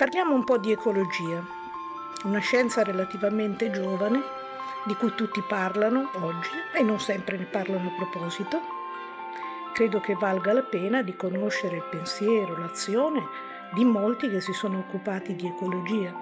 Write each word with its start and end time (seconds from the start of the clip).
Parliamo 0.00 0.34
un 0.34 0.44
po' 0.44 0.56
di 0.56 0.72
ecologia, 0.72 1.44
una 2.24 2.38
scienza 2.38 2.82
relativamente 2.82 3.70
giovane 3.70 4.22
di 4.86 4.94
cui 4.94 5.14
tutti 5.14 5.42
parlano 5.46 6.08
oggi 6.22 6.48
e 6.72 6.82
non 6.82 6.98
sempre 6.98 7.36
ne 7.36 7.44
parlano 7.44 7.90
a 7.90 7.94
proposito. 7.96 8.62
Credo 9.74 10.00
che 10.00 10.14
valga 10.14 10.54
la 10.54 10.62
pena 10.62 11.02
di 11.02 11.14
conoscere 11.14 11.76
il 11.76 11.84
pensiero, 11.90 12.56
l'azione 12.56 13.22
di 13.74 13.84
molti 13.84 14.30
che 14.30 14.40
si 14.40 14.54
sono 14.54 14.78
occupati 14.78 15.36
di 15.36 15.46
ecologia, 15.46 16.16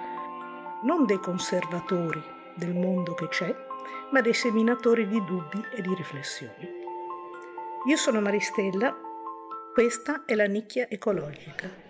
non 0.82 1.06
dei 1.06 1.20
conservatori 1.20 2.20
del 2.56 2.74
mondo 2.74 3.14
che 3.14 3.28
c'è, 3.28 3.54
ma 4.10 4.20
dei 4.20 4.34
seminatori 4.34 5.06
di 5.06 5.24
dubbi 5.24 5.64
e 5.72 5.82
di 5.82 5.94
riflessioni. 5.94 6.68
Io 7.86 7.96
sono 7.96 8.20
Maristella, 8.20 8.92
questa 9.72 10.24
è 10.24 10.34
la 10.34 10.46
nicchia 10.46 10.88
ecologica. 10.90 11.87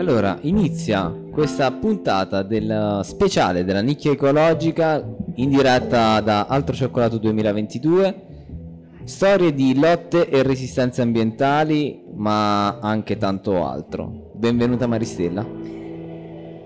Allora, 0.00 0.38
inizia 0.40 1.14
questa 1.30 1.70
puntata 1.72 2.42
del 2.42 3.00
speciale 3.04 3.64
della 3.64 3.82
nicchia 3.82 4.12
ecologica 4.12 5.06
in 5.34 5.50
diretta 5.50 6.22
da 6.22 6.46
Altro 6.46 6.74
Cioccolato 6.74 7.18
2022. 7.18 8.28
Storie 9.04 9.52
di 9.52 9.78
lotte 9.78 10.26
e 10.26 10.42
resistenze 10.42 11.02
ambientali, 11.02 12.02
ma 12.14 12.78
anche 12.78 13.18
tanto 13.18 13.62
altro. 13.66 14.30
Benvenuta 14.32 14.86
Maristella. 14.86 15.46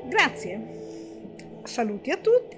Grazie. 0.09 0.61
Saluti 1.65 2.13
a 2.13 2.17
tutti. 2.19 2.57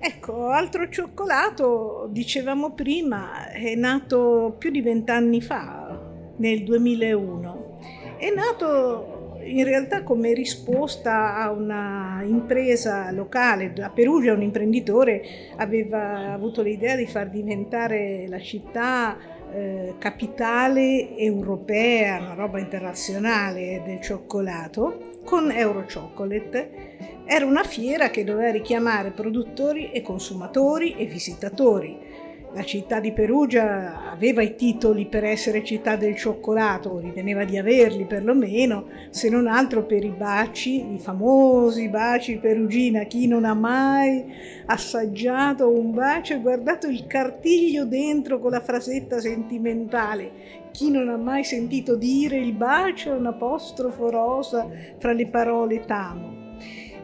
Ecco, 0.00 0.48
Altro 0.48 0.88
Cioccolato, 0.88 2.08
dicevamo 2.10 2.72
prima, 2.72 3.50
è 3.50 3.76
nato 3.76 4.56
più 4.58 4.72
di 4.72 4.80
vent'anni 4.80 5.40
fa, 5.40 5.96
nel 6.38 6.64
2001. 6.64 7.78
È 8.16 8.30
nato 8.34 9.09
in 9.42 9.64
realtà 9.64 10.02
come 10.02 10.32
risposta 10.32 11.36
a 11.36 11.50
una 11.50 12.22
impresa 12.24 13.10
locale, 13.10 13.72
a 13.80 13.90
Perugia 13.90 14.32
un 14.32 14.42
imprenditore 14.42 15.22
aveva 15.56 16.32
avuto 16.32 16.62
l'idea 16.62 16.96
di 16.96 17.06
far 17.06 17.28
diventare 17.28 18.26
la 18.28 18.38
città 18.38 19.16
eh, 19.52 19.94
capitale 19.98 21.16
europea, 21.16 22.18
una 22.18 22.34
roba 22.34 22.58
internazionale 22.58 23.82
del 23.84 24.00
cioccolato, 24.00 25.18
con 25.24 25.50
Euro 25.50 25.84
Chocolate. 25.92 26.98
Era 27.24 27.44
una 27.44 27.62
fiera 27.62 28.10
che 28.10 28.24
doveva 28.24 28.50
richiamare 28.50 29.10
produttori 29.10 29.92
e 29.92 30.02
consumatori 30.02 30.94
e 30.96 31.06
visitatori 31.06 32.09
la 32.52 32.64
città 32.64 32.98
di 32.98 33.12
Perugia 33.12 34.10
aveva 34.10 34.42
i 34.42 34.56
titoli 34.56 35.06
per 35.06 35.22
essere 35.22 35.62
città 35.62 35.94
del 35.94 36.16
cioccolato, 36.16 36.98
riteneva 36.98 37.44
di 37.44 37.56
averli 37.56 38.06
perlomeno, 38.06 38.86
se 39.10 39.28
non 39.28 39.46
altro 39.46 39.84
per 39.84 40.02
i 40.02 40.10
baci, 40.10 40.94
i 40.94 40.98
famosi 40.98 41.88
baci 41.88 42.38
perugina. 42.38 43.04
Chi 43.04 43.28
non 43.28 43.44
ha 43.44 43.54
mai 43.54 44.24
assaggiato 44.66 45.70
un 45.70 45.92
bacio 45.92 46.34
e 46.34 46.40
guardato 46.40 46.88
il 46.88 47.06
cartiglio 47.06 47.84
dentro 47.84 48.40
con 48.40 48.50
la 48.50 48.60
frasetta 48.60 49.20
sentimentale? 49.20 50.58
Chi 50.72 50.90
non 50.90 51.08
ha 51.08 51.16
mai 51.16 51.44
sentito 51.44 51.94
dire 51.94 52.36
il 52.36 52.52
bacio 52.52 53.12
è 53.12 53.16
un 53.16 53.26
apostrofo 53.26 54.10
rosa 54.10 54.68
fra 54.98 55.12
le 55.12 55.26
parole 55.26 55.84
t'amo? 55.84 56.38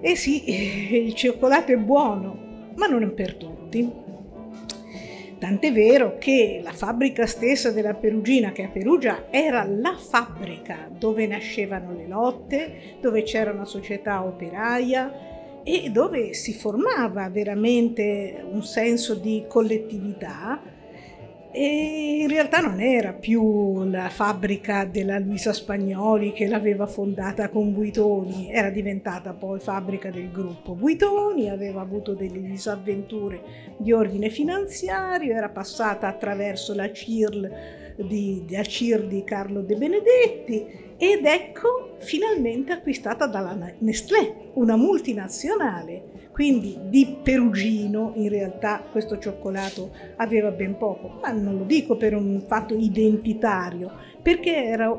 Eh 0.01 0.17
sì, 0.17 0.43
il 1.07 1.15
cioccolato 1.15 1.71
è 1.71 1.77
buono, 1.77 2.37
ma 2.75 2.87
non 2.87 3.05
è 3.05 3.09
per 3.09 3.35
tutti. 3.37 4.06
Tant'è 5.39 5.71
vero 5.71 6.17
che 6.19 6.61
la 6.63 6.73
fabbrica 6.73 7.27
stessa 7.27 7.71
della 7.71 7.93
Perugina, 7.93 8.53
che 8.53 8.65
a 8.65 8.69
Perugia 8.69 9.27
era 9.31 9.65
la 9.65 9.95
fabbrica 9.95 10.89
dove 10.91 11.27
nascevano 11.27 11.93
le 11.95 12.07
lotte, 12.07 12.97
dove 13.03 13.23
c'era 13.23 13.53
una 13.53 13.67
società 13.67 14.25
operaia 14.25 15.63
e 15.63 15.91
dove 15.91 16.33
si 16.33 16.55
formava 16.55 17.29
veramente 17.29 18.43
un 18.51 18.63
senso 18.63 19.15
di 19.15 19.45
collettività, 19.47 20.59
e 21.57 22.19
in 22.21 22.29
realtà 22.29 22.61
non 22.61 22.83
era 22.83 23.15
più 23.15 23.85
la 23.85 24.11
fabbrica 24.11 24.85
della 24.85 25.19
Luisa 25.19 25.55
Spagnoli 25.55 26.33
che 26.33 26.47
l'aveva 26.47 26.87
fondata 26.87 27.49
con 27.49 27.73
Buitoni, 27.73 28.53
era 28.53 28.69
diventata 28.69 29.33
poi 29.33 29.59
fabbrica 29.59 30.11
del 30.11 30.31
gruppo. 30.31 30.75
Buitoni, 30.75 31.49
aveva 31.49 31.81
avuto 31.81 32.13
delle 32.13 32.43
disavventure 32.43 33.41
di 33.79 33.91
ordine 33.91 34.29
finanziario, 34.29 35.35
era 35.35 35.49
passata 35.49 36.09
attraverso 36.09 36.75
la 36.75 36.93
CIRL 36.93 37.51
di, 38.07 38.45
la 38.51 38.63
CIR 38.63 39.07
di 39.07 39.25
Carlo 39.25 39.63
De 39.63 39.77
Benedetti 39.77 40.86
ed 40.99 41.25
ecco 41.25 41.97
finalmente 41.99 42.73
acquistata 42.73 43.27
dalla 43.27 43.57
Nestlé, 43.79 44.51
una 44.55 44.77
multinazionale 44.77 46.17
quindi 46.37 46.77
di 46.91 47.17
perugino 47.23 48.13
in 48.17 48.29
realtà 48.29 48.85
questo 48.93 49.17
cioccolato 49.17 49.91
aveva 50.17 50.51
ben 50.51 50.77
poco, 50.77 51.19
ma 51.23 51.31
non 51.31 51.57
lo 51.57 51.65
dico 51.65 51.97
per 51.97 52.15
un 52.15 52.43
fatto 52.47 52.75
identitario, 52.75 53.91
perché 54.21 54.55
era 54.55 54.91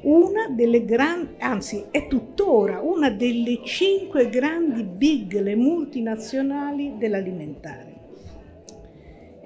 una 0.00 0.48
delle 0.48 0.84
grandi, 0.84 1.34
anzi 1.38 1.84
è 1.92 2.08
tuttora 2.08 2.80
una 2.80 3.10
delle 3.10 3.60
cinque 3.62 4.28
grandi 4.28 4.82
big, 4.82 5.40
le 5.40 5.54
multinazionali 5.54 6.94
dell'alimentare. 6.98 7.85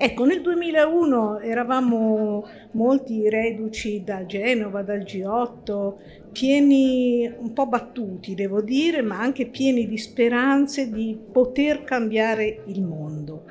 Ecco, 0.02 0.24
nel 0.24 0.40
2001 0.40 1.40
eravamo 1.40 2.48
molti 2.70 3.28
reduci 3.28 4.02
da 4.02 4.24
Genova, 4.24 4.80
dal 4.80 5.00
G8, 5.00 5.92
pieni, 6.32 7.30
un 7.38 7.52
po' 7.52 7.66
battuti 7.66 8.34
devo 8.34 8.62
dire, 8.62 9.02
ma 9.02 9.20
anche 9.20 9.44
pieni 9.48 9.86
di 9.86 9.98
speranze 9.98 10.90
di 10.90 11.18
poter 11.30 11.84
cambiare 11.84 12.62
il 12.68 12.80
mondo. 12.80 13.44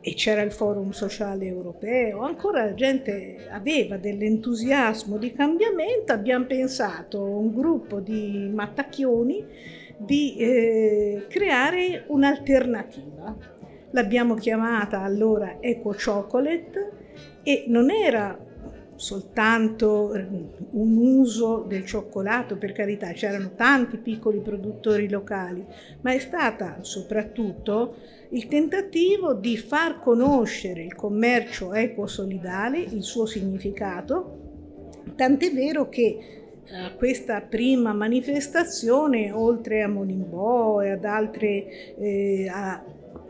E 0.00 0.14
c'era 0.14 0.42
il 0.42 0.52
Forum 0.52 0.90
Sociale 0.90 1.46
Europeo, 1.46 2.20
ancora 2.20 2.64
la 2.64 2.74
gente 2.74 3.48
aveva 3.50 3.96
dell'entusiasmo 3.96 5.16
di 5.16 5.32
cambiamento, 5.32 6.12
abbiamo 6.12 6.44
pensato, 6.44 7.24
un 7.24 7.52
gruppo 7.52 7.98
di 7.98 8.48
mattacchioni, 8.54 9.44
di 9.96 10.36
eh, 10.36 11.26
creare 11.28 12.04
un'alternativa 12.06 13.51
l'abbiamo 13.92 14.34
chiamata 14.34 15.00
allora 15.00 15.56
Eco 15.60 15.94
Chocolate 15.94 16.90
e 17.42 17.64
non 17.68 17.90
era 17.90 18.38
soltanto 18.94 20.14
eh, 20.14 20.26
un 20.70 20.96
uso 20.96 21.64
del 21.66 21.84
cioccolato, 21.84 22.56
per 22.56 22.72
carità, 22.72 23.10
c'erano 23.12 23.52
tanti 23.56 23.96
piccoli 23.96 24.38
produttori 24.38 25.08
locali, 25.08 25.64
ma 26.02 26.12
è 26.12 26.18
stata 26.18 26.78
soprattutto 26.82 27.96
il 28.30 28.46
tentativo 28.46 29.34
di 29.34 29.56
far 29.56 29.98
conoscere 30.00 30.82
il 30.82 30.94
commercio 30.94 31.72
eco-solidale, 31.74 32.78
il 32.78 33.02
suo 33.02 33.26
significato, 33.26 34.38
tant'è 35.16 35.52
vero 35.52 35.88
che 35.88 36.02
eh, 36.64 36.94
questa 36.96 37.40
prima 37.40 37.92
manifestazione, 37.92 39.32
oltre 39.32 39.82
a 39.82 39.88
Monimbò 39.88 40.80
e 40.80 40.90
ad 40.90 41.04
altre, 41.04 41.96
eh, 41.96 42.48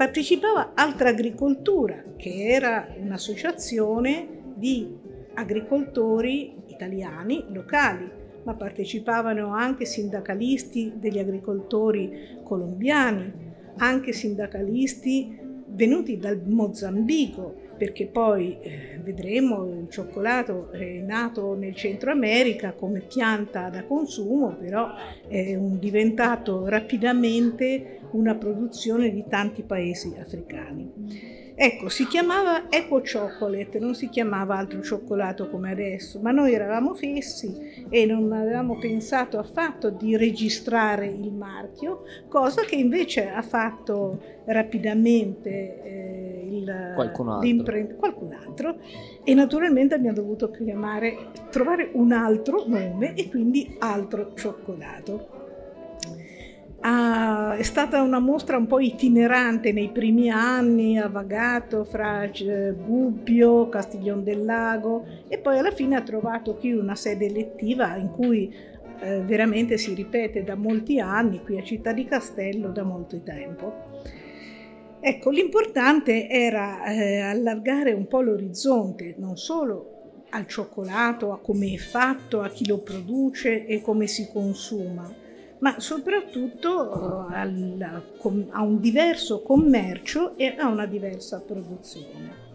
partecipava 0.03 0.73
Altra 0.75 1.11
Agricoltura, 1.11 2.03
che 2.17 2.49
era 2.49 2.93
un'associazione 2.99 4.53
di 4.57 4.99
agricoltori 5.35 6.57
italiani 6.67 7.45
locali, 7.53 8.11
ma 8.43 8.53
partecipavano 8.55 9.55
anche 9.55 9.85
sindacalisti 9.85 10.95
degli 10.97 11.21
agricoltori 11.21 12.41
colombiani, 12.43 13.33
anche 13.77 14.13
sindacalisti 14.13 15.39
venuti 15.69 16.19
dal 16.19 16.43
Mozambico, 16.47 17.55
perché 17.77 18.07
poi 18.07 18.59
eh, 18.61 19.01
vedremo 19.03 19.65
il 19.65 19.89
cioccolato 19.91 20.71
è 20.71 21.01
nato 21.01 21.55
nel 21.55 21.75
Centro 21.75 22.11
America 22.11 22.73
come 22.73 23.01
pianta 23.01 23.69
da 23.69 23.85
consumo, 23.85 24.57
però 24.57 24.91
è 25.29 25.55
un, 25.55 25.79
diventato 25.79 26.69
rapidamente 26.69 28.01
una 28.13 28.35
produzione 28.35 29.11
di 29.11 29.25
tanti 29.29 29.63
paesi 29.63 30.15
africani. 30.19 31.41
Ecco, 31.55 31.91
si 31.91 32.07
chiamava 32.07 32.71
Eco 32.71 33.03
Chocolate, 33.03 33.79
non 33.79 33.95
si 33.95 34.09
chiamava 34.09 34.57
altro 34.57 34.83
cioccolato 34.83 35.49
come 35.51 35.71
adesso, 35.71 36.19
ma 36.21 36.31
noi 36.31 36.55
eravamo 36.55 36.95
fessi 36.95 37.87
e 37.91 38.07
non 38.07 38.33
avevamo 38.33 38.79
pensato 38.79 39.39
affatto 39.39 39.91
di 39.91 40.17
registrare 40.17 41.07
il 41.07 41.31
marchio, 41.31 42.05
cosa 42.29 42.63
che 42.63 42.77
invece 42.77 43.29
ha 43.29 43.43
fatto 43.43 44.41
rapidamente 44.47 45.51
eh, 45.51 46.12
il, 46.57 46.93
qualcun, 46.95 47.29
altro. 47.29 47.87
qualcun 47.97 48.33
altro 48.33 48.77
e 49.25 49.35
naturalmente 49.35 49.95
abbiamo 49.95 50.17
dovuto 50.17 50.51
chiamare, 50.51 51.31
trovare 51.51 51.91
un 51.93 52.13
altro 52.13 52.65
nome 52.67 53.15
e 53.15 53.29
quindi 53.29 53.77
altro 53.79 54.33
cioccolato. 54.35 55.41
Ah, 56.85 57.55
è 57.55 57.63
stata 57.63 58.03
una 58.03 58.19
mostra 58.19 58.57
un 58.57 58.67
po' 58.67 58.81
itinerante 58.81 59.71
nei 59.73 59.91
primi 59.91 60.31
anni, 60.31 60.99
ha 60.99 61.09
vagato 61.09 61.85
fra 61.85 62.29
Gubbio, 62.29 63.69
Castiglion 63.69 64.25
del 64.25 64.45
Lago 64.45 65.05
e 65.29 65.39
poi 65.39 65.59
alla 65.59 65.71
fine 65.71 65.95
ha 65.95 66.03
trovato 66.03 66.57
qui 66.57 66.73
una 66.73 66.97
sede 66.97 67.27
elettiva 67.27 67.95
in 67.95 68.11
cui 68.11 68.53
eh, 68.99 69.21
veramente 69.21 69.79
si 69.79 69.95
ripete 69.95 70.43
da 70.43 70.57
molti 70.57 70.99
anni 70.99 71.41
qui 71.43 71.57
a 71.57 71.63
Città 71.63 71.93
di 71.93 72.05
Castello 72.05 72.71
da 72.71 72.83
molto 72.83 73.21
tempo. 73.21 73.92
Ecco, 75.05 75.31
l'importante 75.31 76.29
era 76.29 76.85
eh, 76.85 77.19
allargare 77.19 77.93
un 77.93 78.07
po' 78.07 78.21
l'orizzonte, 78.21 79.17
non 79.19 79.37
solo 79.37 80.21
al 80.31 80.47
cioccolato, 80.47 81.33
a 81.33 81.41
come 81.41 81.73
è 81.73 81.77
fatto, 81.77 82.41
a 82.41 82.49
chi 82.49 82.69
lo 82.69 82.79
produce 82.79 83.67
e 83.67 83.81
come 83.81 84.07
si 84.07 84.29
consuma, 84.33 85.13
ma 85.59 85.81
soprattutto 85.81 86.71
uh, 86.71 87.33
al, 87.33 88.05
a 88.51 88.63
un 88.63 88.81
diverso 88.81 89.43
commercio 89.43 90.37
e 90.37 90.55
a 90.57 90.69
una 90.69 90.87
diversa 90.87 91.43
produzione. 91.45 92.51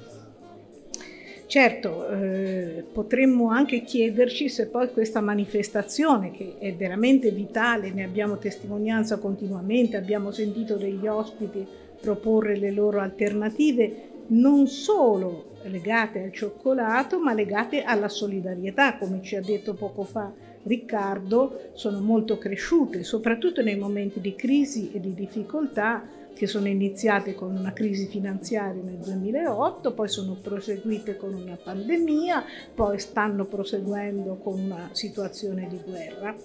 Certo, 1.48 2.08
eh, 2.10 2.86
potremmo 2.94 3.50
anche 3.50 3.84
chiederci 3.84 4.48
se 4.48 4.68
poi 4.68 4.92
questa 4.94 5.20
manifestazione, 5.20 6.32
che 6.32 6.56
è 6.60 6.74
veramente 6.74 7.30
vitale, 7.32 7.92
ne 7.92 8.06
abbiamo 8.06 8.38
testimonianza 8.38 9.18
continuamente, 9.18 9.98
abbiamo 9.98 10.32
sentito 10.32 10.76
degli 10.76 11.08
ospiti 11.08 11.86
proporre 12.00 12.58
le 12.58 12.72
loro 12.72 13.00
alternative, 13.00 14.10
non 14.28 14.68
solo 14.68 15.56
legate 15.64 16.24
al 16.24 16.32
cioccolato, 16.32 17.20
ma 17.20 17.34
legate 17.34 17.84
alla 17.84 18.10
solidarietà, 18.10 18.98
come 18.98 19.22
ci 19.22 19.36
ha 19.36 19.42
detto 19.42 19.74
poco 19.74 20.04
fa 20.04 20.32
Riccardo, 20.64 21.70
sono 21.74 22.02
molto 22.02 22.38
cresciute, 22.38 23.04
soprattutto 23.04 23.62
nei 23.62 23.78
momenti 23.78 24.20
di 24.20 24.36
crisi 24.36 24.92
e 24.92 25.00
di 25.00 25.14
difficoltà 25.14 26.16
che 26.38 26.46
sono 26.46 26.68
iniziate 26.68 27.34
con 27.34 27.56
una 27.56 27.74
crisi 27.74 28.06
finanziaria 28.06 28.82
nel 28.84 28.98
2008, 28.98 29.94
poi 29.94 30.08
sono 30.08 30.38
proseguite 30.40 31.18
con 31.18 31.34
una 31.34 31.58
pandemia, 31.62 32.44
poi 32.76 33.00
stanno 33.00 33.46
proseguendo 33.46 34.36
con 34.36 34.60
una 34.60 34.90
situazione 34.92 35.68
di 35.68 35.80
guerra. 35.84 36.36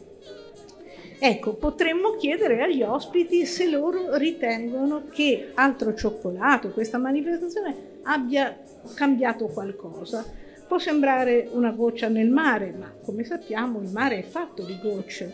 Ecco, 1.25 1.55
potremmo 1.55 2.17
chiedere 2.17 2.63
agli 2.63 2.83
ospiti 2.83 3.47
se 3.47 3.71
loro 3.71 4.17
ritengono 4.17 5.05
che 5.09 5.53
altro 5.55 5.95
cioccolato, 5.95 6.71
questa 6.71 6.99
manifestazione, 6.99 8.01
abbia 8.03 8.59
cambiato 8.97 9.47
qualcosa. 9.47 10.27
Può 10.67 10.79
sembrare 10.79 11.49
una 11.53 11.71
goccia 11.71 12.09
nel 12.09 12.29
mare, 12.29 12.75
ma 12.77 12.93
come 13.05 13.23
sappiamo 13.23 13.81
il 13.81 13.91
mare 13.93 14.19
è 14.19 14.23
fatto 14.25 14.65
di 14.65 14.77
gocce. 14.83 15.33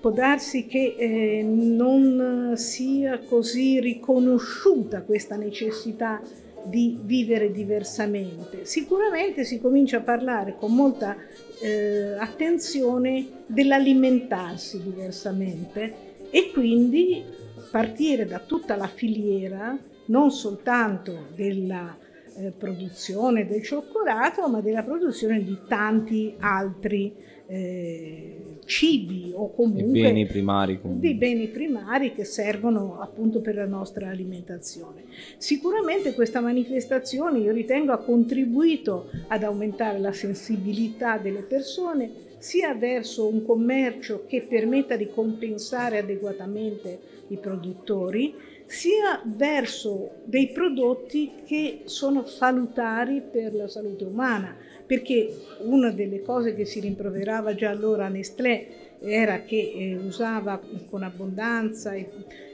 Può 0.00 0.10
darsi 0.10 0.66
che 0.66 0.96
eh, 0.98 1.42
non 1.44 2.54
sia 2.56 3.20
così 3.20 3.78
riconosciuta 3.78 5.02
questa 5.02 5.36
necessità 5.36 6.20
di 6.64 6.98
vivere 7.00 7.52
diversamente. 7.52 8.64
Sicuramente 8.64 9.44
si 9.44 9.60
comincia 9.60 9.98
a 9.98 10.02
parlare 10.02 10.56
con 10.58 10.74
molta 10.74 11.16
eh, 11.62 12.16
attenzione 12.18 13.44
dell'alimentarsi 13.46 14.82
diversamente 14.82 16.10
e 16.30 16.50
quindi 16.52 17.24
partire 17.70 18.26
da 18.26 18.40
tutta 18.40 18.74
la 18.76 18.88
filiera, 18.88 19.78
non 20.06 20.30
soltanto 20.30 21.28
della 21.34 21.96
eh, 22.36 22.50
produzione 22.50 23.46
del 23.46 23.62
cioccolato, 23.62 24.48
ma 24.48 24.60
della 24.60 24.82
produzione 24.82 25.42
di 25.44 25.56
tanti 25.68 26.34
altri 26.38 27.14
eh, 27.52 28.36
cibi 28.64 29.30
o 29.34 29.52
comunque 29.52 30.00
beni 30.00 30.24
primari, 30.24 30.80
comunque. 30.80 31.06
di 31.06 31.14
beni 31.14 31.48
primari 31.48 32.14
che 32.14 32.24
servono 32.24 32.98
appunto 32.98 33.42
per 33.42 33.56
la 33.56 33.66
nostra 33.66 34.08
alimentazione. 34.08 35.02
Sicuramente 35.36 36.14
questa 36.14 36.40
manifestazione 36.40 37.40
io 37.40 37.52
ritengo 37.52 37.92
ha 37.92 37.98
contribuito 37.98 39.10
ad 39.28 39.42
aumentare 39.42 39.98
la 39.98 40.12
sensibilità 40.12 41.18
delle 41.18 41.42
persone 41.42 42.30
sia 42.38 42.74
verso 42.74 43.28
un 43.28 43.44
commercio 43.44 44.24
che 44.26 44.46
permetta 44.48 44.96
di 44.96 45.10
compensare 45.10 45.98
adeguatamente 45.98 46.98
i 47.28 47.36
produttori, 47.36 48.34
sia 48.64 49.20
verso 49.24 50.22
dei 50.24 50.48
prodotti 50.48 51.30
che 51.44 51.82
sono 51.84 52.26
salutari 52.26 53.20
per 53.20 53.54
la 53.54 53.68
salute 53.68 54.04
umana, 54.04 54.56
perché 54.92 55.34
una 55.60 55.90
delle 55.90 56.20
cose 56.20 56.52
che 56.52 56.66
si 56.66 56.78
rimproverava 56.78 57.54
già 57.54 57.70
allora 57.70 58.04
a 58.04 58.08
Nestlé 58.10 58.98
era 59.00 59.40
che 59.40 59.72
eh, 59.74 59.96
usava 59.96 60.60
con 60.90 61.02
abbondanza 61.02 61.94
e 61.94 62.06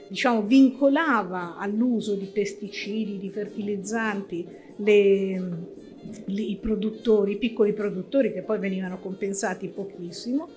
diciamo, 0.07 0.43
vincolava 0.43 1.57
all'uso 1.57 2.15
di 2.15 2.27
pesticidi, 2.27 3.17
di 3.17 3.29
fertilizzanti 3.29 4.47
le, 4.77 5.41
le, 6.27 6.41
i 6.41 6.55
produttori, 6.61 7.33
i 7.33 7.37
piccoli 7.37 7.73
produttori 7.73 8.31
che 8.31 8.43
poi 8.43 8.57
venivano 8.57 8.99
compensati 8.99 9.67
pochissimo 9.67 10.47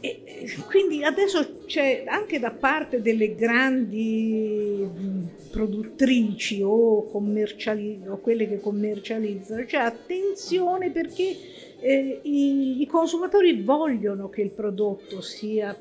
e 0.00 0.46
quindi 0.68 1.02
adesso 1.02 1.64
c'è 1.66 2.04
anche 2.06 2.38
da 2.38 2.50
parte 2.50 3.00
delle 3.00 3.34
grandi 3.34 4.88
produttrici 5.50 6.60
o, 6.62 7.06
commerciali, 7.06 8.02
o 8.06 8.18
quelle 8.18 8.46
che 8.48 8.60
commercializzano, 8.60 9.64
c'è 9.64 9.78
attenzione 9.78 10.90
perché 10.90 11.36
eh, 11.80 12.20
i, 12.22 12.82
i, 12.82 12.86
consumatori 12.86 13.62
vogliono 13.62 14.28
che 14.28 14.42
il 14.42 14.50
prodotto 14.50 15.20
sia 15.20 15.74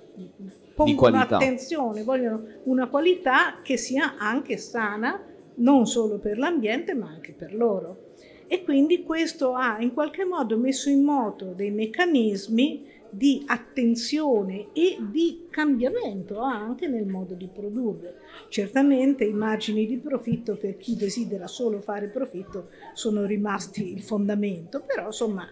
pongono 0.74 1.20
attenzione, 1.20 2.04
vogliono 2.04 2.44
una 2.64 2.88
qualità 2.88 3.62
che 3.62 3.78
sia 3.78 4.16
anche 4.18 4.58
sana, 4.58 5.22
non 5.56 5.86
solo 5.88 6.20
per 6.20 6.38
l'ambiente 6.38 6.94
ma 6.94 7.08
anche 7.08 7.34
per 7.34 7.54
loro. 7.54 8.04
E 8.48 8.64
quindi 8.64 9.04
questo 9.04 9.56
ha 9.56 9.78
in 9.80 9.94
qualche 9.94 10.24
modo 10.24 10.58
messo 10.58 10.90
in 10.90 11.04
moto 11.04 11.54
dei 11.56 11.72
meccanismi 11.72 12.94
di 13.10 13.44
attenzione 13.46 14.68
e 14.74 14.98
di 15.12 15.48
cambiamento 15.50 16.40
anche 16.40 16.88
nel 16.88 17.06
modo 17.06 17.34
di 17.34 17.48
produrre. 17.48 18.16
Certamente 18.50 19.24
i 19.24 19.34
margini 19.34 19.86
di 19.86 19.98
profitto 19.98 20.56
per 20.58 20.78
chi 20.78 20.96
desidera 20.96 21.48
solo 21.48 21.82
fare 21.82 22.10
profitto 22.10 22.70
sono 22.94 23.26
rimasti 23.26 23.92
il 23.92 24.02
fondamento, 24.02 24.82
però 24.82 25.08
insomma 25.08 25.48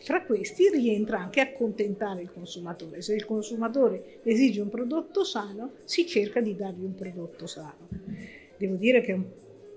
fra 0.00 0.22
questi 0.22 0.68
rientra 0.70 1.18
anche 1.18 1.40
accontentare 1.40 2.22
il 2.22 2.30
consumatore. 2.32 3.02
Se 3.02 3.14
il 3.14 3.24
consumatore 3.24 4.20
esige 4.22 4.60
un 4.60 4.68
prodotto 4.68 5.24
sano, 5.24 5.72
si 5.84 6.06
cerca 6.06 6.40
di 6.40 6.54
dargli 6.54 6.84
un 6.84 6.94
prodotto 6.94 7.46
sano. 7.46 7.88
Devo 8.56 8.76
dire 8.76 9.00
che 9.00 9.20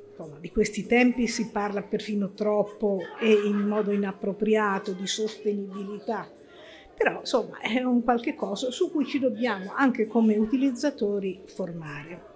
insomma, 0.10 0.38
di 0.40 0.52
questi 0.52 0.86
tempi 0.86 1.28
si 1.28 1.50
parla 1.50 1.82
perfino 1.82 2.34
troppo 2.34 3.00
e 3.20 3.32
in 3.32 3.58
modo 3.58 3.92
inappropriato 3.92 4.94
di 4.94 5.08
sostenibilità 5.08 6.30
però 6.96 7.20
insomma 7.20 7.60
è 7.60 7.82
un 7.82 8.04
qualche 8.04 8.36
cosa 8.36 8.72
su 8.72 8.92
cui 8.92 9.06
ci 9.06 9.20
dobbiamo 9.20 9.74
anche 9.76 10.08
come 10.08 10.38
utilizzatori 10.38 11.42
formare. 11.46 12.30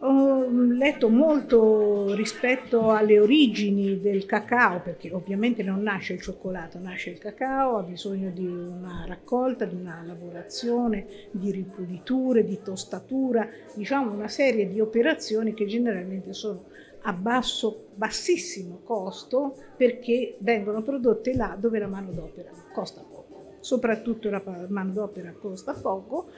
Ho 0.00 0.48
letto 0.48 1.08
molto 1.08 2.14
rispetto 2.14 2.92
alle 2.92 3.18
origini 3.18 4.00
del 4.00 4.26
cacao, 4.26 4.80
perché 4.80 5.10
ovviamente 5.12 5.64
non 5.64 5.82
nasce 5.82 6.12
il 6.12 6.20
cioccolato, 6.20 6.78
nasce 6.78 7.10
il 7.10 7.18
cacao, 7.18 7.78
ha 7.78 7.82
bisogno 7.82 8.30
di 8.30 8.46
una 8.46 9.04
raccolta, 9.08 9.64
di 9.64 9.74
una 9.74 10.04
lavorazione, 10.06 11.04
di 11.32 11.50
ripuliture, 11.50 12.44
di 12.44 12.60
tostatura, 12.62 13.48
diciamo 13.74 14.12
una 14.12 14.28
serie 14.28 14.68
di 14.68 14.78
operazioni 14.78 15.52
che 15.52 15.66
generalmente 15.66 16.32
sono 16.32 16.66
a 17.02 17.12
basso, 17.12 17.86
bassissimo 17.94 18.80
costo 18.84 19.54
perché 19.76 20.36
vengono 20.38 20.82
prodotte 20.82 21.34
là 21.34 21.56
dove 21.58 21.78
la 21.78 21.86
manodopera 21.86 22.50
costa 22.72 23.00
poco, 23.00 23.56
soprattutto 23.60 24.30
la 24.30 24.42
manodopera 24.68 25.32
costa 25.32 25.72
poco 25.72 26.28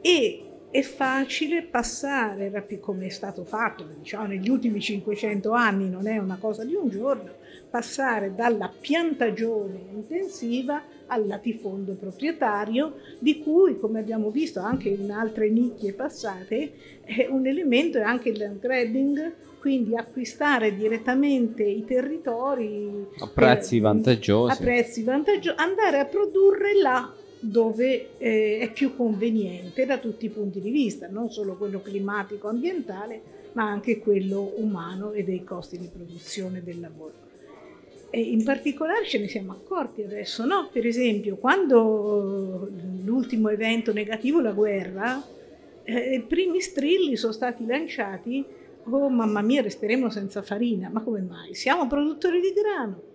e 0.00 0.46
è 0.70 0.80
facile 0.82 1.62
passare, 1.62 2.50
come 2.80 3.06
è 3.06 3.10
stato 3.10 3.44
fatto 3.44 3.84
diciamo, 3.84 4.26
negli 4.26 4.48
ultimi 4.48 4.80
500 4.80 5.50
anni, 5.52 5.90
non 5.90 6.06
è 6.06 6.16
una 6.16 6.38
cosa 6.38 6.64
di 6.64 6.74
un 6.74 6.88
giorno, 6.88 7.30
passare 7.72 8.34
dalla 8.34 8.70
piantagione 8.70 9.80
intensiva 9.94 10.82
al 11.06 11.26
latifondo 11.26 11.94
proprietario, 11.94 12.96
di 13.18 13.38
cui, 13.38 13.78
come 13.78 13.98
abbiamo 13.98 14.30
visto 14.30 14.60
anche 14.60 14.90
in 14.90 15.10
altre 15.10 15.48
nicchie 15.48 15.94
passate, 15.94 16.72
è 17.02 17.26
un 17.30 17.46
elemento 17.46 17.96
è 17.96 18.02
anche 18.02 18.28
il 18.28 18.38
land 18.38 18.60
grabbing, 18.60 19.32
quindi 19.58 19.96
acquistare 19.96 20.76
direttamente 20.76 21.62
i 21.62 21.82
territori 21.86 23.06
a 23.18 23.28
prezzi 23.28 23.80
per, 23.80 23.90
vantaggiosi, 23.90 24.52
a 24.52 24.62
prezzi 24.62 25.02
vantaggiosi, 25.02 25.56
andare 25.58 25.98
a 25.98 26.04
produrre 26.04 26.74
là 26.78 27.10
dove 27.40 28.18
eh, 28.18 28.58
è 28.58 28.70
più 28.70 28.94
conveniente 28.94 29.86
da 29.86 29.96
tutti 29.96 30.26
i 30.26 30.30
punti 30.30 30.60
di 30.60 30.70
vista, 30.70 31.08
non 31.08 31.30
solo 31.30 31.56
quello 31.56 31.80
climatico 31.80 32.48
ambientale, 32.48 33.40
ma 33.52 33.64
anche 33.64 33.98
quello 33.98 34.52
umano 34.56 35.12
e 35.12 35.24
dei 35.24 35.42
costi 35.42 35.78
di 35.78 35.88
produzione 35.90 36.62
del 36.62 36.78
lavoro. 36.78 37.30
E 38.14 38.20
in 38.20 38.44
particolare 38.44 39.06
ce 39.06 39.18
ne 39.18 39.26
siamo 39.26 39.52
accorti 39.52 40.02
adesso, 40.02 40.44
no? 40.44 40.68
Per 40.70 40.86
esempio, 40.86 41.36
quando 41.36 42.68
l'ultimo 43.02 43.48
evento 43.48 43.92
negativo, 43.92 44.40
la 44.40 44.52
guerra, 44.52 45.22
eh, 45.82 46.14
i 46.16 46.20
primi 46.20 46.60
strilli 46.60 47.16
sono 47.16 47.32
stati 47.32 47.64
lanciati 47.66 48.44
oh 48.84 49.08
mamma 49.08 49.42
mia 49.42 49.62
resteremo 49.62 50.10
senza 50.10 50.42
farina, 50.42 50.90
ma 50.90 51.00
come 51.02 51.20
mai? 51.20 51.54
Siamo 51.54 51.86
produttori 51.86 52.40
di 52.40 52.52
grano 52.52 53.10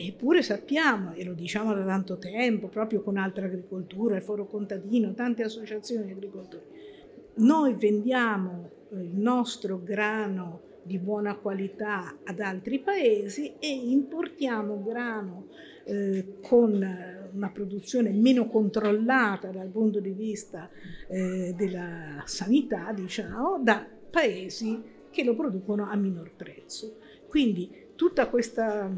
Eppure 0.00 0.42
sappiamo, 0.42 1.12
e 1.14 1.24
lo 1.24 1.32
diciamo 1.32 1.74
da 1.74 1.82
tanto 1.82 2.18
tempo, 2.18 2.68
proprio 2.68 3.02
con 3.02 3.16
altra 3.16 3.46
agricoltura, 3.46 4.14
il 4.14 4.22
Foro 4.22 4.46
Contadino, 4.46 5.12
tante 5.12 5.42
associazioni 5.42 6.04
di 6.04 6.12
agricoltori, 6.12 6.62
noi 7.38 7.74
vendiamo 7.74 8.70
il 8.90 9.10
nostro 9.14 9.80
grano 9.82 10.60
di 10.88 10.98
buona 10.98 11.36
qualità 11.36 12.16
ad 12.24 12.40
altri 12.40 12.80
paesi 12.80 13.54
e 13.58 13.68
importiamo 13.68 14.82
grano 14.82 15.48
eh, 15.84 16.38
con 16.42 16.72
una 17.32 17.50
produzione 17.50 18.10
meno 18.10 18.48
controllata 18.48 19.50
dal 19.50 19.68
punto 19.68 20.00
di 20.00 20.12
vista 20.12 20.70
eh, 21.06 21.54
della 21.54 22.22
sanità, 22.24 22.90
diciamo, 22.92 23.60
da 23.62 23.86
paesi 24.10 24.82
che 25.10 25.22
lo 25.22 25.36
producono 25.36 25.88
a 25.88 25.94
minor 25.94 26.32
prezzo. 26.34 26.96
Quindi 27.28 27.70
tutta 27.94 28.28
questa 28.28 28.90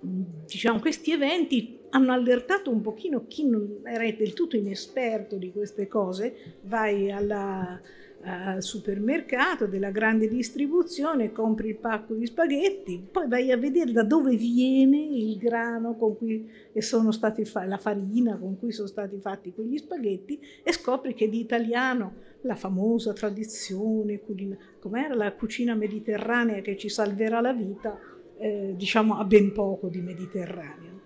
diciamo, 0.00 0.80
questi 0.80 1.12
eventi 1.12 1.78
hanno 1.90 2.12
allertato 2.12 2.70
un 2.70 2.80
pochino 2.80 3.26
chi 3.26 3.46
non 3.46 3.80
era 3.84 4.10
del 4.10 4.32
tutto 4.32 4.56
inesperto 4.56 5.36
di 5.36 5.50
queste 5.52 5.88
cose, 5.88 6.58
vai 6.62 7.10
alla, 7.10 7.80
al 8.28 8.62
supermercato 8.62 9.66
della 9.66 9.90
grande 9.90 10.28
distribuzione, 10.28 11.32
compri 11.32 11.68
il 11.68 11.76
pacco 11.76 12.14
di 12.14 12.26
spaghetti, 12.26 13.06
poi 13.10 13.26
vai 13.28 13.50
a 13.50 13.56
vedere 13.56 13.92
da 13.92 14.02
dove 14.02 14.36
viene 14.36 14.98
il 14.98 15.36
grano 15.38 15.96
con 15.96 16.16
cui 16.16 16.48
sono 16.78 17.10
stati 17.10 17.44
fatti, 17.44 17.68
la 17.68 17.78
farina 17.78 18.36
con 18.36 18.58
cui 18.58 18.72
sono 18.72 18.88
stati 18.88 19.18
fatti 19.18 19.52
quegli 19.52 19.78
spaghetti 19.78 20.38
e 20.62 20.72
scopri 20.72 21.14
che 21.14 21.28
di 21.28 21.40
italiano 21.40 22.26
la 22.42 22.54
famosa 22.54 23.12
tradizione, 23.12 24.20
com'era 24.78 25.14
la 25.14 25.32
cucina 25.32 25.74
mediterranea 25.74 26.60
che 26.60 26.76
ci 26.76 26.88
salverà 26.88 27.40
la 27.40 27.52
vita, 27.52 27.98
eh, 28.38 28.74
diciamo 28.76 29.18
ha 29.18 29.24
ben 29.24 29.52
poco 29.52 29.88
di 29.88 30.00
mediterraneo. 30.00 30.97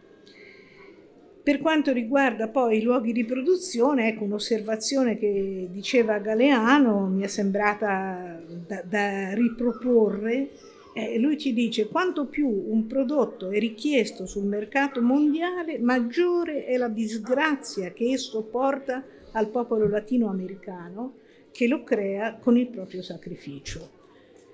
Per 1.42 1.58
quanto 1.58 1.92
riguarda 1.92 2.46
poi 2.46 2.78
i 2.78 2.82
luoghi 2.82 3.12
di 3.12 3.24
produzione, 3.24 4.06
ecco 4.06 4.22
un'osservazione 4.22 5.18
che 5.18 5.68
diceva 5.72 6.18
Galeano, 6.18 7.06
mi 7.06 7.22
è 7.22 7.26
sembrata 7.26 8.40
da, 8.66 8.82
da 8.88 9.34
riproporre, 9.34 10.50
eh, 10.94 11.18
lui 11.18 11.38
ci 11.38 11.52
dice 11.52 11.88
quanto 11.88 12.26
più 12.26 12.48
un 12.48 12.86
prodotto 12.86 13.50
è 13.50 13.58
richiesto 13.58 14.24
sul 14.24 14.44
mercato 14.44 15.02
mondiale, 15.02 15.78
maggiore 15.78 16.64
è 16.64 16.76
la 16.76 16.88
disgrazia 16.88 17.90
che 17.90 18.12
esso 18.12 18.42
porta 18.44 19.02
al 19.32 19.48
popolo 19.48 19.88
latinoamericano 19.88 21.14
che 21.50 21.66
lo 21.66 21.82
crea 21.82 22.36
con 22.36 22.56
il 22.56 22.68
proprio 22.68 23.02
sacrificio. 23.02 24.00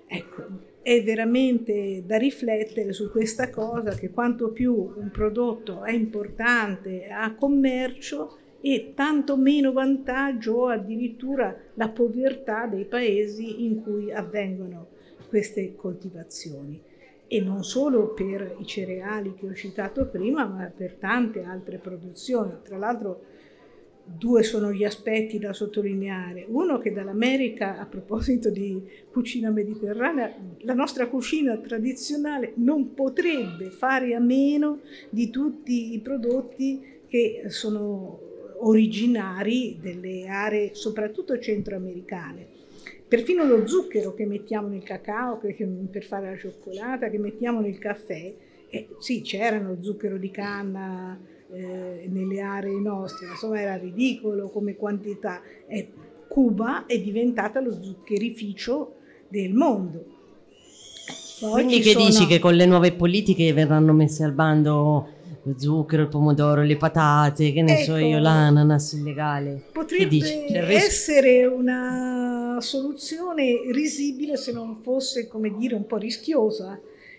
Ecco, 0.06 0.67
è 0.82 1.02
veramente 1.02 2.02
da 2.06 2.16
riflettere 2.16 2.92
su 2.92 3.10
questa 3.10 3.50
cosa 3.50 3.90
che 3.90 4.10
quanto 4.10 4.50
più 4.50 4.74
un 4.74 5.10
prodotto 5.10 5.82
è 5.82 5.92
importante 5.92 7.08
a 7.08 7.34
commercio 7.34 8.38
e 8.60 8.92
tanto 8.94 9.36
meno 9.36 9.72
vantaggio 9.72 10.54
o 10.54 10.68
addirittura 10.68 11.54
la 11.74 11.88
povertà 11.88 12.66
dei 12.66 12.84
paesi 12.84 13.64
in 13.64 13.82
cui 13.82 14.12
avvengono 14.12 14.88
queste 15.28 15.74
coltivazioni. 15.76 16.82
E 17.30 17.40
non 17.40 17.62
solo 17.62 18.14
per 18.14 18.56
i 18.58 18.66
cereali 18.66 19.34
che 19.34 19.46
ho 19.46 19.54
citato 19.54 20.06
prima, 20.06 20.46
ma 20.46 20.72
per 20.74 20.94
tante 20.94 21.42
altre 21.42 21.76
produzioni. 21.76 22.52
Tra 22.62 22.78
l'altro 22.78 23.20
due 24.16 24.42
sono 24.42 24.72
gli 24.72 24.84
aspetti 24.84 25.38
da 25.38 25.52
sottolineare. 25.52 26.46
Uno 26.48 26.78
che 26.78 26.92
dall'America, 26.92 27.78
a 27.78 27.86
proposito 27.86 28.50
di 28.50 28.82
cucina 29.10 29.50
mediterranea, 29.50 30.34
la 30.60 30.74
nostra 30.74 31.06
cucina 31.08 31.56
tradizionale 31.56 32.52
non 32.56 32.94
potrebbe 32.94 33.70
fare 33.70 34.14
a 34.14 34.20
meno 34.20 34.80
di 35.10 35.30
tutti 35.30 35.92
i 35.94 35.98
prodotti 36.00 36.82
che 37.08 37.44
sono 37.46 38.20
originari 38.60 39.78
delle 39.80 40.26
aree 40.26 40.74
soprattutto 40.74 41.38
centroamericane. 41.38 42.56
Perfino 43.06 43.44
lo 43.44 43.66
zucchero 43.66 44.14
che 44.14 44.26
mettiamo 44.26 44.68
nel 44.68 44.82
cacao 44.82 45.38
per 45.38 46.04
fare 46.04 46.30
la 46.30 46.36
cioccolata, 46.36 47.08
che 47.08 47.18
mettiamo 47.18 47.60
nel 47.60 47.78
caffè, 47.78 48.34
eh, 48.68 48.88
sì, 48.98 49.22
c'erano 49.22 49.80
zucchero 49.80 50.18
di 50.18 50.30
canna, 50.30 51.18
eh, 51.50 52.08
nelle 52.08 52.40
aree 52.40 52.80
nostre, 52.80 53.28
insomma 53.28 53.60
era 53.60 53.76
ridicolo 53.76 54.50
come 54.50 54.76
quantità. 54.76 55.40
E 55.66 55.90
Cuba 56.28 56.86
è 56.86 57.00
diventata 57.00 57.60
lo 57.60 57.72
zuccherificio 57.82 58.94
del 59.28 59.52
mondo. 59.54 60.04
Poi 61.40 61.52
Quindi 61.52 61.80
che 61.80 61.92
sono... 61.92 62.06
dici 62.06 62.26
che 62.26 62.38
con 62.38 62.54
le 62.54 62.66
nuove 62.66 62.92
politiche 62.92 63.52
verranno 63.52 63.92
messe 63.92 64.24
al 64.24 64.32
bando 64.32 65.16
lo 65.42 65.54
zucchero, 65.56 66.02
il 66.02 66.08
pomodoro, 66.08 66.62
le 66.62 66.76
patate, 66.76 67.52
che 67.52 67.62
ne 67.62 67.80
ecco, 67.80 67.92
so 67.92 67.96
io, 67.96 68.18
l'ananas 68.18 68.92
illegale. 68.92 69.62
Potrebbe 69.72 70.18
essere 70.74 71.46
una 71.46 72.58
soluzione 72.60 73.62
risibile 73.72 74.36
se 74.36 74.52
non 74.52 74.80
fosse, 74.82 75.28
come 75.28 75.54
dire, 75.56 75.74
un 75.74 75.86
po' 75.86 75.96
rischiosa 75.96 76.78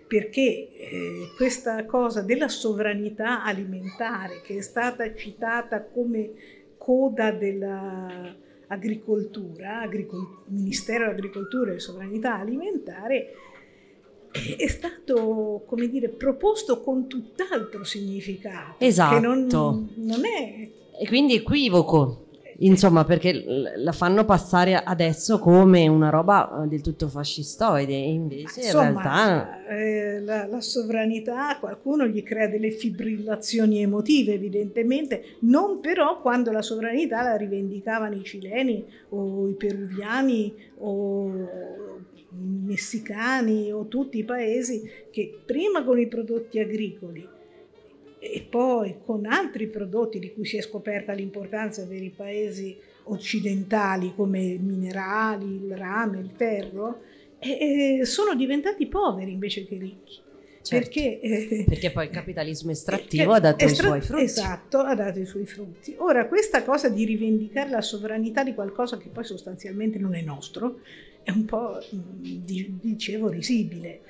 perché 0.10 0.42
eh, 0.42 1.30
questa 1.38 1.86
cosa 1.86 2.24
della 2.24 2.48
sovranità 2.48 3.44
alimentare 3.44 4.42
che 4.42 4.58
è 4.58 4.62
stata 4.62 5.14
citata 5.14 5.84
come 5.84 6.32
coda 6.80 7.30
dell'agricoltura, 7.30 9.82
agricol- 9.82 10.46
Ministero 10.48 11.06
dell'Agricoltura 11.06 11.74
e 11.74 11.80
Sovranità 11.80 12.40
Alimentare, 12.40 13.34
è 14.58 14.68
stato, 14.68 15.64
come 15.68 15.88
dire, 15.88 16.10
proposto 16.10 16.82
con 16.82 17.08
tutt'altro 17.08 17.84
significato. 17.84 18.84
Esatto. 18.84 19.14
Che 19.14 19.22
non, 19.22 19.46
non 19.94 20.26
è... 20.26 20.72
E 21.00 21.06
quindi 21.06 21.36
equivoco. 21.36 22.29
Insomma, 22.62 23.06
perché 23.06 23.44
la 23.78 23.92
fanno 23.92 24.26
passare 24.26 24.76
adesso 24.76 25.40
come 25.40 25.88
una 25.88 26.10
roba 26.10 26.64
eh, 26.64 26.68
del 26.68 26.82
tutto 26.82 27.08
fascistoide, 27.08 27.94
invece 27.94 28.62
Insomma, 28.62 28.88
in 28.88 28.94
realtà... 28.94 29.68
Eh, 29.68 30.20
la, 30.22 30.46
la, 30.48 30.60
sovranità, 30.60 31.58
qualcuno 31.60 32.06
gli 32.06 32.22
crea 32.22 32.48
delle 32.48 32.72
fibrillazioni 32.72 33.82
emotive, 33.82 34.34
evidentemente, 34.34 35.38
non 35.42 35.80
però 35.80 36.20
quando 36.22 36.52
la 36.52 36.62
sovranità 36.62 37.22
la 37.24 37.38
rivendicavano 37.38 38.16
i 38.16 38.24
cileni 38.24 38.86
o 39.10 39.48
i 39.48 39.54
peruviani 39.54 40.54
o 40.80 41.28
i 42.32 42.66
messicani 42.66 43.72
o 43.72 43.88
tutti 43.88 44.18
i 44.18 44.26
paesi 44.26 44.82
che 45.12 45.40
prima 45.46 45.84
con 45.84 45.98
i 45.98 46.08
prodotti 46.08 46.60
agricoli 46.60 47.38
e 48.20 48.46
poi 48.48 48.98
con 49.04 49.26
altri 49.26 49.68
prodotti 49.68 50.20
di 50.20 50.34
cui 50.34 50.46
si 50.46 50.58
è 50.58 50.62
scoperta 50.62 51.14
l'importanza 51.14 51.88
per 51.88 52.02
i 52.02 52.14
paesi 52.16 52.78
occidentali 53.04 54.14
come 54.16 54.40
i 54.40 54.58
minerali, 54.58 55.66
il 55.66 55.76
rame, 55.76 56.20
il 56.20 56.30
ferro, 56.36 57.02
eh, 57.40 58.02
sono 58.04 58.36
diventati 58.36 58.86
poveri 58.88 59.32
invece 59.32 59.66
che 59.66 59.78
ricchi. 59.78 60.28
Certo, 60.62 60.90
perché, 60.90 61.20
eh, 61.22 61.64
perché, 61.66 61.90
poi 61.92 62.06
il 62.06 62.12
capitalismo 62.12 62.72
estrattivo 62.72 63.32
ha 63.32 63.40
dato 63.40 63.64
estra- 63.64 63.88
i 63.88 63.90
suoi 63.90 64.02
frutti. 64.02 64.24
Esatto, 64.24 64.80
ha 64.80 64.94
dato 64.94 65.20
i 65.20 65.26
suoi 65.26 65.46
frutti. 65.46 65.96
Ora, 65.98 66.28
questa 66.28 66.64
cosa 66.64 66.90
di 66.90 67.06
rivendicare 67.06 67.70
la 67.70 67.82
sovranità 67.82 68.44
di 68.44 68.54
qualcosa 68.54 68.98
che 68.98 69.08
poi 69.08 69.24
sostanzialmente 69.24 69.98
non 69.98 70.16
è 70.16 70.22
nostro, 70.22 70.82
è 71.24 71.32
un 71.32 71.46
po', 71.46 71.80
dicevo, 71.92 73.30
risibile. 73.30 74.02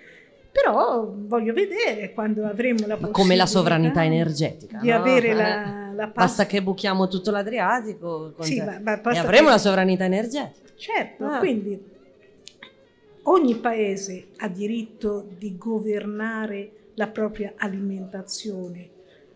Però 0.62 1.14
voglio 1.16 1.54
vedere 1.54 2.12
quando 2.14 2.46
avremo 2.46 2.80
la 2.80 2.96
possibilità. 2.96 3.12
Come 3.12 3.36
la 3.36 3.46
sovranità 3.46 4.04
energetica. 4.04 4.80
Di 4.80 4.90
no? 4.90 4.96
avere 4.96 5.34
la, 5.34 5.92
la 5.94 6.08
pass- 6.08 6.28
Basta 6.28 6.46
che 6.46 6.62
buchiamo 6.62 7.08
tutto 7.08 7.32
l'Adriatico 7.32 8.34
sì, 8.40 8.62
ma, 8.62 8.80
ma 8.80 9.02
e 9.12 9.18
avremo 9.18 9.46
che... 9.46 9.52
la 9.52 9.58
sovranità 9.58 10.06
energetica. 10.06 10.70
Certo, 10.76 11.26
ah. 11.26 11.40
quindi 11.40 11.82
ogni 13.24 13.56
paese 13.56 14.28
ha 14.38 14.48
diritto 14.48 15.28
di 15.38 15.58
governare 15.58 16.72
la 16.96 17.08
propria 17.08 17.54
alimentazione, 17.56 18.90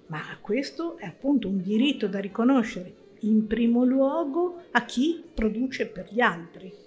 ma 0.07 0.19
questo 0.41 0.97
è 0.97 1.05
appunto 1.05 1.47
un 1.47 1.61
diritto 1.61 2.07
da 2.07 2.19
riconoscere 2.19 3.01
in 3.19 3.47
primo 3.47 3.85
luogo 3.85 4.63
a 4.71 4.83
chi 4.83 5.23
produce 5.33 5.85
per 5.85 6.07
gli 6.09 6.19
altri 6.19 6.82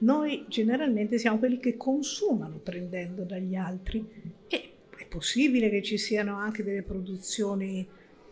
noi 0.00 0.44
generalmente 0.48 1.18
siamo 1.18 1.38
quelli 1.38 1.58
che 1.58 1.76
consumano 1.76 2.58
prendendo 2.62 3.22
dagli 3.22 3.54
altri 3.54 4.06
e 4.46 4.70
è 4.96 5.06
possibile 5.06 5.70
che 5.70 5.82
ci 5.82 5.98
siano 5.98 6.36
anche 6.36 6.62
delle 6.62 6.82
produzioni 6.82 7.86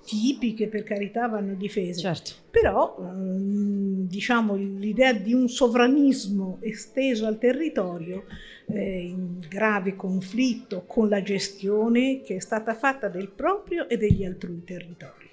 tipiche, 0.05 0.69
per 0.69 0.85
carità, 0.85 1.29
vanno 1.29 1.55
difese. 1.55 2.01
Certo. 2.01 2.31
Però 2.51 2.97
ehm, 2.99 4.07
diciamo 4.09 4.55
l'idea 4.55 5.13
di 5.13 5.35
un 5.35 5.49
sovranismo 5.49 6.59
esteso 6.61 7.27
al 7.27 7.39
territorio 7.39 8.25
eh, 8.67 9.01
in 9.01 9.39
grave 9.47 9.97
conflitto 9.97 10.85
con 10.87 11.11
la 11.11 11.23
gestione 11.23 12.23
che 12.23 12.37
è 12.37 12.41
stata 12.41 12.75
fatta 12.75 13.09
del 13.09 13.29
proprio 13.29 13.87
e 13.89 13.99
degli 13.99 14.25
altrui 14.25 14.65
territori. 14.65 15.28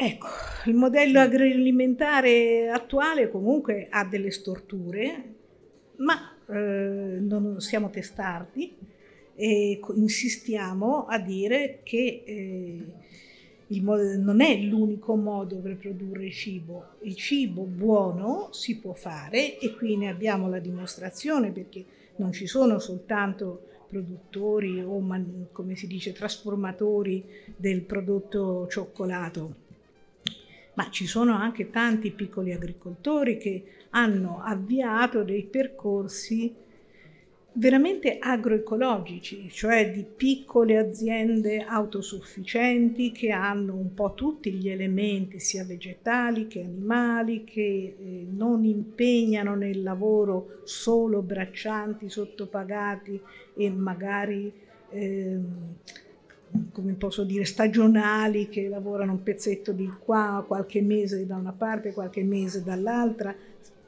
Ecco, 0.00 0.28
il 0.66 0.76
modello 0.76 1.18
agroalimentare 1.18 2.68
attuale 2.68 3.28
comunque 3.28 3.88
ha 3.90 4.04
delle 4.04 4.30
storture, 4.30 5.34
ma 5.96 6.36
eh, 6.48 7.18
non 7.18 7.60
siamo 7.60 7.90
testardi 7.90 8.76
e 9.34 9.80
insistiamo 9.96 11.06
a 11.06 11.18
dire 11.18 11.80
che 11.82 12.22
eh, 12.24 13.80
modo, 13.80 14.16
non 14.18 14.40
è 14.40 14.56
l'unico 14.58 15.16
modo 15.16 15.56
per 15.56 15.76
produrre 15.76 16.30
cibo. 16.30 16.90
Il 17.00 17.16
cibo 17.16 17.62
buono 17.62 18.50
si 18.52 18.78
può 18.78 18.92
fare 18.92 19.58
e 19.58 19.74
qui 19.74 19.96
ne 19.96 20.10
abbiamo 20.10 20.48
la 20.48 20.60
dimostrazione 20.60 21.50
perché 21.50 21.84
non 22.18 22.30
ci 22.30 22.46
sono 22.46 22.78
soltanto 22.78 23.66
produttori 23.88 24.80
o 24.80 25.04
come 25.50 25.74
si 25.74 25.88
dice 25.88 26.12
trasformatori 26.12 27.24
del 27.56 27.80
prodotto 27.80 28.68
cioccolato, 28.68 29.66
ma 30.78 30.90
ci 30.90 31.08
sono 31.08 31.34
anche 31.34 31.70
tanti 31.70 32.12
piccoli 32.12 32.52
agricoltori 32.52 33.36
che 33.36 33.64
hanno 33.90 34.40
avviato 34.40 35.24
dei 35.24 35.42
percorsi 35.42 36.54
veramente 37.54 38.18
agroecologici, 38.20 39.50
cioè 39.50 39.90
di 39.90 40.04
piccole 40.04 40.78
aziende 40.78 41.64
autosufficienti 41.64 43.10
che 43.10 43.32
hanno 43.32 43.74
un 43.74 43.92
po' 43.92 44.14
tutti 44.14 44.52
gli 44.52 44.68
elementi, 44.68 45.40
sia 45.40 45.64
vegetali 45.64 46.46
che 46.46 46.62
animali, 46.62 47.42
che 47.42 47.96
eh, 47.98 48.26
non 48.30 48.64
impegnano 48.64 49.56
nel 49.56 49.82
lavoro 49.82 50.60
solo 50.62 51.22
braccianti 51.22 52.08
sottopagati 52.08 53.20
e 53.56 53.68
magari, 53.70 54.52
eh, 54.90 55.40
come 56.72 56.92
posso 56.94 57.24
dire, 57.24 57.44
stagionali 57.44 58.48
che 58.48 58.68
lavorano 58.68 59.12
un 59.12 59.22
pezzetto 59.22 59.72
di 59.72 59.90
qua, 59.98 60.44
qualche 60.46 60.80
mese 60.80 61.26
da 61.26 61.36
una 61.36 61.52
parte, 61.52 61.92
qualche 61.92 62.22
mese 62.22 62.62
dall'altra. 62.62 63.34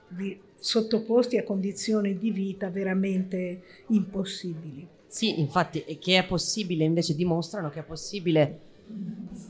Di, 0.09 0.39
sottoposti 0.61 1.39
a 1.39 1.43
condizioni 1.43 2.19
di 2.19 2.31
vita 2.31 2.69
veramente 2.69 3.63
impossibili. 3.89 4.87
Sì, 5.07 5.41
infatti, 5.41 5.83
che 5.99 6.19
è 6.19 6.27
possibile, 6.27 6.85
invece 6.85 7.17
dimostrano 7.17 7.71
che 7.71 7.81
è 7.81 7.83
possibile 7.83 8.61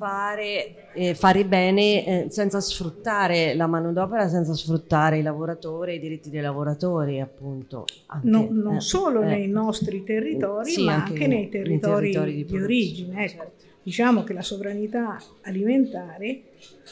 fare, 0.01 0.93
eh, 0.95 1.15
fare 1.15 1.45
bene 1.45 2.07
eh, 2.07 2.27
senza 2.31 2.59
sfruttare 2.61 3.55
la 3.55 3.67
manodopera, 3.67 4.29
senza 4.29 4.55
sfruttare 4.55 5.19
i 5.19 5.23
lavoratori 5.23 5.97
i 5.97 5.99
diritti 5.99 6.31
dei 6.31 6.41
lavoratori, 6.41 7.21
appunto. 7.21 7.85
Anche, 8.07 8.27
no, 8.27 8.49
non 8.51 8.77
eh, 8.77 8.81
solo 8.81 9.23
nei 9.23 9.47
nostri 9.47 10.03
territori, 10.03 10.71
sì, 10.71 10.85
ma 10.85 10.95
anche, 10.95 11.13
anche 11.13 11.27
nei 11.27 11.49
territori, 11.51 12.09
nei 12.09 12.13
territori 12.13 12.35
di, 12.35 12.45
di 12.47 12.63
origine. 12.63 13.25
Ecco. 13.25 13.37
Certo. 13.37 13.69
Diciamo 13.83 14.25
che 14.25 14.35
la 14.35 14.43
sovranità 14.43 15.19
alimentare 15.43 16.43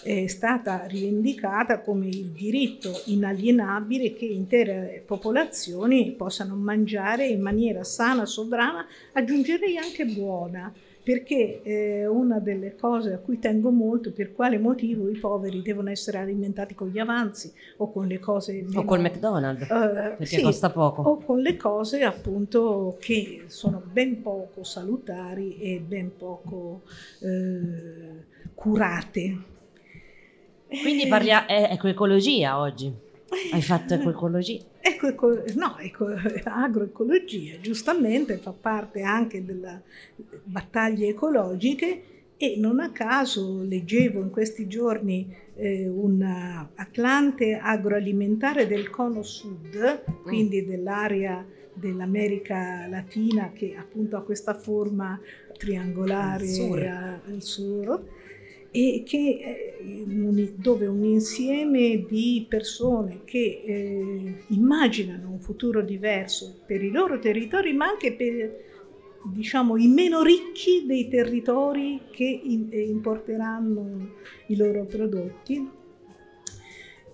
è 0.02 0.26
stata 0.26 0.84
rivendicata 0.86 1.80
come 1.80 2.08
il 2.08 2.30
diritto 2.30 2.90
inalienabile 3.06 4.14
che 4.14 4.24
intere 4.24 5.02
popolazioni 5.06 6.12
possano 6.12 6.56
mangiare 6.56 7.26
in 7.26 7.42
maniera 7.42 7.84
sana, 7.84 8.24
sovrana, 8.24 8.86
aggiungerei 9.12 9.76
anche 9.76 10.06
buona 10.06 10.72
perché 11.08 11.62
eh, 11.62 12.06
una 12.06 12.38
delle 12.38 12.76
cose 12.76 13.14
a 13.14 13.16
cui 13.18 13.38
tengo 13.38 13.70
molto, 13.70 14.12
per 14.12 14.34
quale 14.34 14.58
motivo 14.58 15.08
i 15.08 15.16
poveri 15.16 15.62
devono 15.62 15.88
essere 15.88 16.18
alimentati 16.18 16.74
con 16.74 16.88
gli 16.88 16.98
avanzi 16.98 17.50
o 17.78 17.90
con 17.90 18.06
le 18.06 18.18
cose... 18.18 18.52
Meno, 18.52 18.80
o 18.80 18.84
col 18.84 19.00
McDonald's, 19.00 19.62
uh, 19.70 20.16
perché 20.18 20.26
sì, 20.26 20.42
costa 20.42 20.68
poco. 20.68 21.00
O 21.00 21.16
con 21.16 21.40
le 21.40 21.56
cose 21.56 22.02
appunto 22.02 22.98
che 23.00 23.44
sono 23.46 23.82
ben 23.90 24.20
poco 24.20 24.64
salutari 24.64 25.58
e 25.58 25.80
ben 25.80 26.14
poco 26.14 26.82
eh, 27.20 28.24
curate. 28.52 29.36
Quindi 30.66 31.06
parliamo, 31.06 31.46
è 31.48 31.68
ecoecologia 31.72 32.58
oggi. 32.58 32.92
Hai 33.52 33.62
fatto 33.62 33.94
ecoecologia? 33.94 34.62
Ecco, 34.80 35.08
eco, 35.08 35.42
no, 35.54 35.76
eco, 35.78 36.06
agroecologia 36.44 37.60
giustamente 37.60 38.36
fa 38.38 38.52
parte 38.52 39.02
anche 39.02 39.44
delle 39.44 39.82
battaglie 40.44 41.08
ecologiche 41.08 42.02
e 42.36 42.54
non 42.56 42.78
a 42.80 42.90
caso 42.90 43.62
leggevo 43.62 44.20
in 44.20 44.30
questi 44.30 44.68
giorni 44.68 45.34
eh, 45.56 45.88
un 45.88 46.22
Atlante 46.76 47.58
agroalimentare 47.60 48.66
del 48.66 48.90
cono 48.90 49.22
sud, 49.22 50.04
quindi 50.22 50.64
dell'area 50.64 51.44
dell'America 51.72 52.86
Latina 52.88 53.50
che 53.52 53.74
appunto 53.76 54.16
ha 54.16 54.22
questa 54.22 54.54
forma 54.54 55.20
triangolare 55.56 56.88
al 57.26 57.42
sur 57.42 58.02
e 58.78 59.02
che, 59.04 59.74
eh, 59.76 60.54
dove 60.54 60.86
un 60.86 61.02
insieme 61.02 62.04
di 62.08 62.46
persone 62.48 63.22
che 63.24 63.62
eh, 63.64 64.44
immaginano 64.50 65.30
un 65.30 65.40
futuro 65.40 65.82
diverso 65.82 66.60
per 66.64 66.84
i 66.84 66.90
loro 66.90 67.18
territori, 67.18 67.72
ma 67.72 67.86
anche 67.86 68.12
per 68.12 68.66
diciamo, 69.34 69.76
i 69.76 69.88
meno 69.88 70.22
ricchi 70.22 70.84
dei 70.86 71.08
territori 71.08 72.02
che 72.12 72.40
eh, 72.70 72.80
importeranno 72.82 74.10
i 74.46 74.56
loro 74.56 74.84
prodotti, 74.84 75.68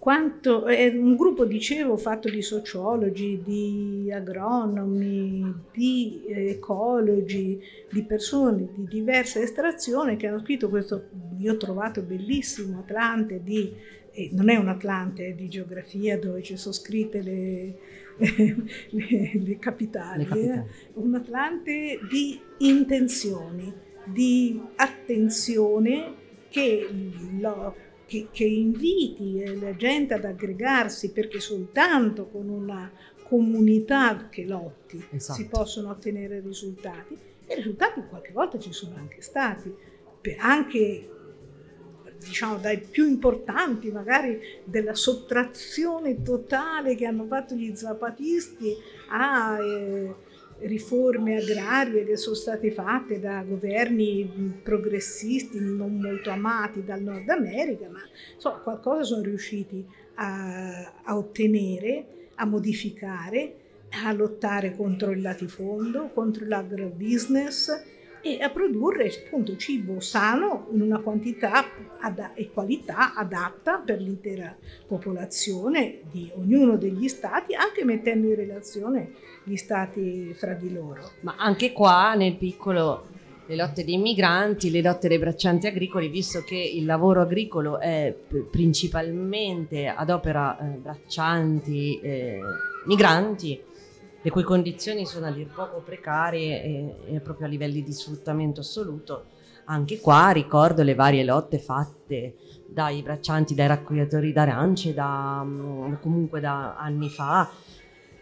quanto, 0.04 0.66
è 0.66 0.88
un 0.88 1.16
gruppo, 1.16 1.46
dicevo, 1.46 1.96
fatto 1.96 2.28
di 2.28 2.42
sociologi, 2.42 3.40
di 3.42 4.12
agronomi, 4.12 5.50
di 5.72 6.24
ecologi, 6.28 7.58
di 7.90 8.02
persone 8.02 8.68
di 8.74 8.84
diversa 8.86 9.40
estrazione 9.40 10.16
che 10.16 10.26
hanno 10.26 10.40
scritto 10.40 10.68
questo, 10.68 11.08
io 11.38 11.54
ho 11.54 11.56
trovato 11.56 12.02
bellissimo 12.02 12.80
Atlante 12.80 13.40
di, 13.42 13.72
eh, 14.12 14.28
non 14.32 14.50
è 14.50 14.56
un 14.56 14.68
Atlante, 14.68 15.28
è 15.28 15.32
di 15.32 15.48
geografia 15.48 16.18
dove 16.18 16.42
ci 16.42 16.58
sono 16.58 16.74
scritte 16.74 17.22
le, 17.22 17.78
le, 18.18 19.30
le 19.32 19.58
capitali, 19.58 20.24
le 20.24 20.28
capitali. 20.28 20.48
Eh? 20.50 20.64
un 20.96 21.14
Atlante 21.14 21.98
di 22.10 22.38
intenzioni, 22.58 23.72
di 24.04 24.60
attenzione 24.76 26.12
che 26.50 26.86
lo, 27.40 27.74
che, 28.14 28.28
che 28.30 28.44
inviti 28.44 29.40
eh, 29.40 29.56
la 29.56 29.74
gente 29.74 30.14
ad 30.14 30.24
aggregarsi 30.24 31.10
perché 31.10 31.40
soltanto 31.40 32.28
con 32.28 32.48
una 32.48 32.90
comunità 33.24 34.28
che 34.28 34.44
lotti 34.44 35.04
esatto. 35.10 35.40
si 35.40 35.48
possono 35.48 35.90
ottenere 35.90 36.40
risultati 36.40 37.16
e 37.46 37.54
risultati 37.56 38.02
qualche 38.08 38.32
volta 38.32 38.58
ci 38.58 38.72
sono 38.72 38.94
anche 38.96 39.20
stati, 39.20 39.74
anche 40.38 41.08
diciamo 42.18 42.56
dai 42.56 42.80
più 42.80 43.06
importanti 43.06 43.90
magari 43.90 44.38
della 44.64 44.94
sottrazione 44.94 46.22
totale 46.22 46.94
che 46.94 47.06
hanno 47.06 47.26
fatto 47.26 47.54
gli 47.54 47.74
zapatisti 47.74 48.74
a 49.10 49.58
eh, 49.60 50.14
riforme 50.60 51.36
agrarie 51.36 52.04
che 52.04 52.16
sono 52.16 52.34
state 52.34 52.70
fatte 52.70 53.20
da 53.20 53.42
governi 53.42 54.60
progressisti 54.62 55.58
non 55.60 55.98
molto 56.00 56.30
amati 56.30 56.84
dal 56.84 57.02
Nord 57.02 57.28
America, 57.28 57.88
ma 57.88 58.00
insomma 58.34 58.58
qualcosa 58.58 59.02
sono 59.04 59.22
riusciti 59.22 59.84
a, 60.14 61.00
a 61.02 61.16
ottenere, 61.16 62.06
a 62.36 62.46
modificare, 62.46 63.54
a 64.04 64.12
lottare 64.12 64.74
contro 64.74 65.10
il 65.10 65.20
latifondo, 65.20 66.08
contro 66.08 66.46
l'agrobusiness 66.46 67.92
e 68.24 68.40
a 68.40 68.48
produrre 68.48 69.12
appunto 69.26 69.54
cibo 69.56 70.00
sano 70.00 70.68
in 70.72 70.80
una 70.80 70.98
quantità 70.98 71.66
e 72.34 72.50
qualità 72.50 73.14
adatta 73.14 73.82
per 73.84 74.00
l'intera 74.00 74.56
popolazione 74.86 76.00
di 76.10 76.30
ognuno 76.34 76.78
degli 76.78 77.06
stati, 77.08 77.54
anche 77.54 77.84
mettendo 77.84 78.28
in 78.28 78.34
relazione 78.34 79.12
gli 79.44 79.56
stati 79.56 80.32
fra 80.34 80.54
di 80.54 80.72
loro. 80.72 81.10
Ma 81.20 81.34
anche 81.36 81.72
qua 81.72 82.14
nel 82.14 82.36
piccolo 82.36 83.12
le 83.46 83.56
lotte 83.56 83.84
dei 83.84 83.98
migranti, 83.98 84.70
le 84.70 84.80
lotte 84.80 85.08
dei 85.08 85.18
braccianti 85.18 85.66
agricoli, 85.66 86.08
visto 86.08 86.42
che 86.42 86.56
il 86.56 86.86
lavoro 86.86 87.20
agricolo 87.20 87.78
è 87.78 88.14
principalmente 88.50 89.86
ad 89.86 90.08
opera 90.08 90.58
eh, 90.58 90.78
braccianti 90.78 92.00
eh, 92.00 92.40
migranti, 92.86 93.60
le 94.24 94.30
cui 94.30 94.42
condizioni 94.42 95.04
sono 95.04 95.26
a 95.26 95.30
dir 95.30 95.48
poco 95.48 95.82
precarie 95.82 96.62
e, 96.62 96.94
e 97.08 97.20
proprio 97.20 97.46
a 97.46 97.50
livelli 97.50 97.82
di 97.82 97.92
sfruttamento 97.92 98.60
assoluto. 98.60 99.26
Anche 99.66 100.00
qua 100.00 100.30
ricordo 100.30 100.82
le 100.82 100.94
varie 100.94 101.24
lotte 101.24 101.58
fatte 101.58 102.36
dai 102.66 103.02
braccianti, 103.02 103.54
dai 103.54 103.66
raccogliatori 103.66 104.32
d'arance, 104.32 104.94
da, 104.94 105.42
mm, 105.44 105.96
comunque 106.00 106.40
da 106.40 106.74
anni 106.74 107.10
fa, 107.10 107.50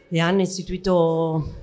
e 0.08 0.18
hanno 0.18 0.40
istituito 0.40 1.54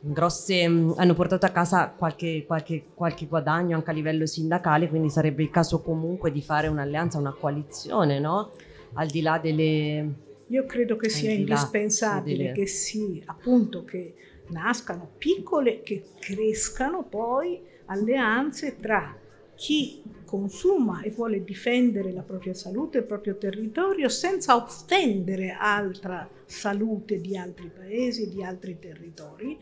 grosse, 0.00 0.68
mm, 0.68 0.90
hanno 0.96 1.14
portato 1.14 1.46
a 1.46 1.50
casa 1.50 1.88
qualche, 1.88 2.44
qualche, 2.46 2.88
qualche, 2.92 3.26
guadagno 3.26 3.76
anche 3.76 3.90
a 3.90 3.94
livello 3.94 4.26
sindacale, 4.26 4.90
quindi 4.90 5.08
sarebbe 5.08 5.42
il 5.42 5.50
caso 5.50 5.80
comunque 5.80 6.30
di 6.30 6.42
fare 6.42 6.68
un'alleanza, 6.68 7.16
una 7.16 7.32
coalizione, 7.32 8.18
no? 8.18 8.50
Al 8.92 9.06
di 9.06 9.22
là 9.22 9.38
delle, 9.38 10.25
io 10.48 10.64
credo 10.64 10.96
che 10.96 11.08
sia 11.08 11.30
indispensabile 11.32 12.52
che 12.52 12.66
si, 12.66 13.22
appunto, 13.26 13.84
che 13.84 14.14
nascano 14.48 15.10
piccole, 15.18 15.80
che 15.82 16.04
crescano 16.20 17.04
poi 17.04 17.60
alleanze 17.86 18.76
tra 18.78 19.16
chi 19.54 20.02
consuma 20.24 21.02
e 21.02 21.10
vuole 21.10 21.42
difendere 21.42 22.12
la 22.12 22.22
propria 22.22 22.52
salute, 22.54 22.98
il 22.98 23.04
proprio 23.04 23.36
territorio, 23.36 24.08
senza 24.08 24.54
offendere 24.54 25.56
altra 25.58 26.28
salute 26.44 27.20
di 27.20 27.36
altri 27.36 27.70
paesi, 27.74 28.28
di 28.28 28.44
altri 28.44 28.78
territori, 28.78 29.58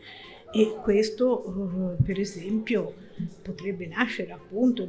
E 0.51 0.75
questo, 0.81 1.95
eh, 1.99 2.03
per 2.03 2.17
esempio, 2.19 2.93
potrebbe 3.41 3.87
nascere 3.87 4.31
appunto 4.31 4.87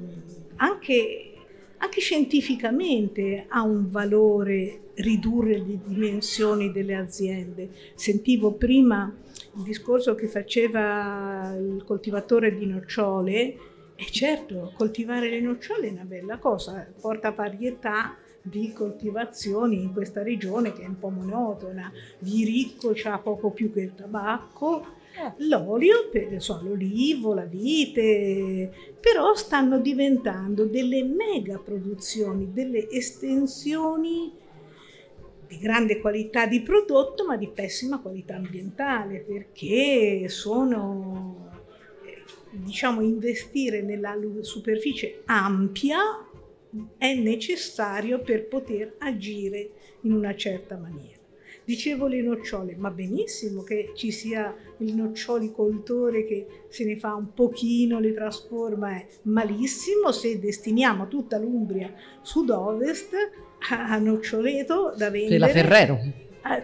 anche, 0.57 1.33
anche 1.79 2.01
scientificamente 2.01 3.47
ha 3.49 3.63
un 3.63 3.91
valore 3.91 4.81
ridurre 4.95 5.59
le 5.59 5.79
dimensioni 5.85 6.73
delle 6.73 6.95
aziende. 6.95 7.71
Sentivo 7.95 8.53
prima 8.53 9.15
il 9.57 9.63
discorso 9.63 10.15
che 10.15 10.29
faceva 10.29 11.55
il 11.59 11.83
coltivatore 11.85 12.55
di 12.55 12.67
nocciole 12.67 13.57
e 13.95 14.05
certo, 14.11 14.73
coltivare 14.77 15.31
le 15.31 15.41
nocciole 15.41 15.89
è 15.89 15.91
una 15.91 16.05
bella 16.05 16.39
cosa, 16.39 16.87
porta 17.01 17.31
varietà 17.31 18.17
di 18.43 18.73
coltivazioni 18.73 19.83
in 19.83 19.93
questa 19.93 20.23
regione 20.23 20.73
che 20.73 20.83
è 20.83 20.87
un 20.87 20.99
po' 20.99 21.09
monotona. 21.09 21.91
Di 22.19 22.45
ricco 22.45 22.93
c'ha 22.95 23.19
poco 23.19 23.51
più 23.51 23.73
che 23.73 23.81
il 23.81 23.95
tabacco. 23.95 24.96
L'olio, 25.39 26.09
per, 26.11 26.43
so, 26.43 26.61
l'olivo, 26.63 27.35
la 27.35 27.45
vite, 27.45 28.71
però 29.01 29.35
stanno 29.35 29.79
diventando 29.79 30.65
delle 30.65 31.03
mega 31.03 31.59
produzioni, 31.59 32.53
delle 32.53 32.89
estensioni 32.91 34.33
di 35.47 35.59
grande 35.59 36.01
qualità 36.01 36.47
di 36.47 36.61
prodotto 36.61 37.25
ma 37.25 37.37
di 37.37 37.49
pessima 37.49 38.01
qualità 38.01 38.35
ambientale 38.35 39.21
perché 39.21 40.29
sono 40.29 41.51
diciamo, 42.51 43.01
investire 43.01 43.83
nella 43.83 44.17
superficie 44.41 45.23
ampia 45.27 46.01
è 46.99 47.15
necessario 47.15 48.21
per 48.21 48.49
poter 48.49 48.97
agire 48.99 49.71
in 50.03 50.13
una 50.13 50.35
certa 50.35 50.77
maniera. 50.77 51.16
Dicevo 51.65 52.07
le 52.07 52.23
nocciole, 52.23 52.77
ma 52.77 52.91
benissimo 52.91 53.63
che 53.63 53.93
ci 53.95 54.11
sia 54.13 54.55
il 54.79 54.95
nocciolicoltore 54.95 56.25
che 56.25 56.47
se 56.69 56.85
ne 56.85 56.97
fa 56.97 57.15
un 57.15 57.33
pochino, 57.33 57.99
le 57.99 58.15
trasforma, 58.15 58.93
è 58.93 59.07
malissimo 59.23 60.13
se 60.13 60.39
destiniamo 60.39 61.09
tutta 61.09 61.39
l'Umbria 61.39 61.93
sud-ovest 62.23 63.15
a 63.71 63.99
noccioleto 63.99 64.95
da 64.97 65.11
vendere. 65.11 65.39
Per 65.39 65.39
la 65.39 65.49
Ferrero. 65.49 65.99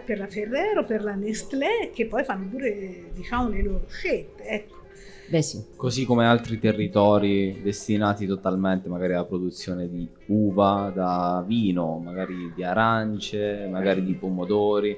Per 0.05 0.17
la 0.17 0.27
Ferrero, 0.27 0.85
per 0.85 1.03
la 1.03 1.15
Nestlé, 1.15 1.91
che 1.93 2.05
poi 2.05 2.23
fanno 2.23 2.47
pure 2.47 3.09
diciamo, 3.13 3.49
le 3.49 3.61
loro 3.61 3.85
scelte. 3.89 4.43
Ecco 4.43 4.82
Beh, 5.33 5.41
sì. 5.41 5.63
Così 5.75 6.05
come 6.05 6.27
altri 6.27 6.59
territori 6.59 7.59
destinati 7.63 8.27
totalmente 8.27 8.87
magari 8.87 9.13
alla 9.13 9.25
produzione 9.25 9.89
di 9.89 10.07
uva, 10.27 10.91
da 10.93 11.43
vino, 11.43 11.97
magari 11.97 12.53
di 12.53 12.63
arance, 12.63 13.67
magari 13.67 14.05
di 14.05 14.13
pomodori. 14.13 14.95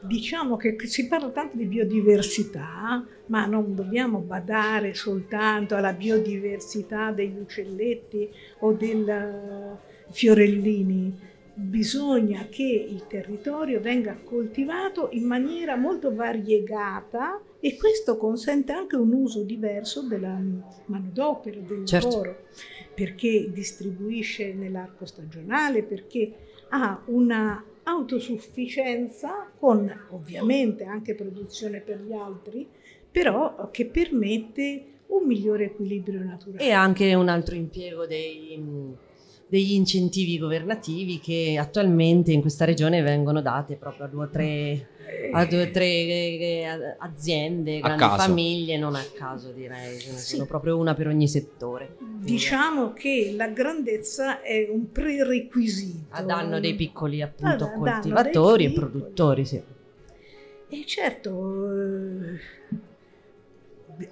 Diciamo 0.00 0.58
che 0.58 0.76
si 0.80 1.08
parla 1.08 1.30
tanto 1.30 1.56
di 1.56 1.64
biodiversità, 1.64 3.02
ma 3.28 3.46
non 3.46 3.74
dobbiamo 3.74 4.18
badare 4.18 4.92
soltanto 4.92 5.74
alla 5.74 5.94
biodiversità 5.94 7.10
degli 7.10 7.38
uccelletti 7.38 8.28
o 8.58 8.72
dei 8.72 9.06
fiorellini 10.10 11.18
bisogna 11.58 12.46
che 12.48 12.62
il 12.62 13.06
territorio 13.08 13.80
venga 13.80 14.16
coltivato 14.22 15.08
in 15.12 15.24
maniera 15.24 15.74
molto 15.74 16.14
variegata 16.14 17.40
e 17.58 17.76
questo 17.76 18.16
consente 18.16 18.70
anche 18.70 18.94
un 18.94 19.12
uso 19.12 19.42
diverso 19.42 20.02
della 20.02 20.40
manodopera, 20.86 21.58
del 21.58 21.84
certo. 21.84 22.08
lavoro, 22.08 22.44
perché 22.94 23.50
distribuisce 23.50 24.54
nell'arco 24.54 25.04
stagionale, 25.04 25.82
perché 25.82 26.32
ha 26.68 27.02
una 27.06 27.64
autosufficienza 27.82 29.50
con 29.58 29.92
ovviamente 30.10 30.84
anche 30.84 31.16
produzione 31.16 31.80
per 31.80 32.00
gli 32.02 32.12
altri, 32.12 32.68
però 33.10 33.68
che 33.72 33.86
permette 33.86 34.84
un 35.08 35.26
migliore 35.26 35.64
equilibrio 35.64 36.22
naturale. 36.22 36.62
E 36.62 36.70
anche 36.70 37.14
un 37.14 37.28
altro 37.28 37.56
impiego 37.56 38.06
dei 38.06 38.52
degli 39.48 39.72
incentivi 39.72 40.38
governativi 40.38 41.18
che 41.18 41.56
attualmente 41.58 42.32
in 42.32 42.40
questa 42.42 42.64
regione 42.66 43.00
vengono 43.00 43.40
date 43.40 43.76
proprio 43.76 44.04
a 44.04 44.08
due 44.08 44.24
o 44.24 44.28
tre, 44.28 44.88
a 45.32 45.46
due 45.46 45.62
o 45.62 45.70
tre 45.70 45.86
eh, 45.86 46.96
aziende, 46.98 47.80
grandi 47.80 48.04
famiglie, 48.16 48.76
non 48.76 48.94
a 48.94 49.02
caso 49.16 49.50
direi, 49.50 49.98
ce 49.98 50.12
ne 50.12 50.18
sì. 50.18 50.34
sono 50.34 50.44
proprio 50.44 50.76
una 50.76 50.94
per 50.94 51.08
ogni 51.08 51.26
settore. 51.26 51.96
Diciamo 51.98 52.92
che 52.92 53.32
la 53.34 53.48
grandezza 53.48 54.42
è 54.42 54.68
un 54.70 54.92
prerequisito. 54.92 56.06
A 56.10 56.22
danno 56.22 56.60
dei 56.60 56.74
piccoli 56.74 57.22
appunto 57.22 57.64
a 57.64 57.70
coltivatori 57.70 58.64
e 58.66 58.72
produttori, 58.72 59.44
sì. 59.46 59.62
E 60.70 60.84
certo, 60.84 61.30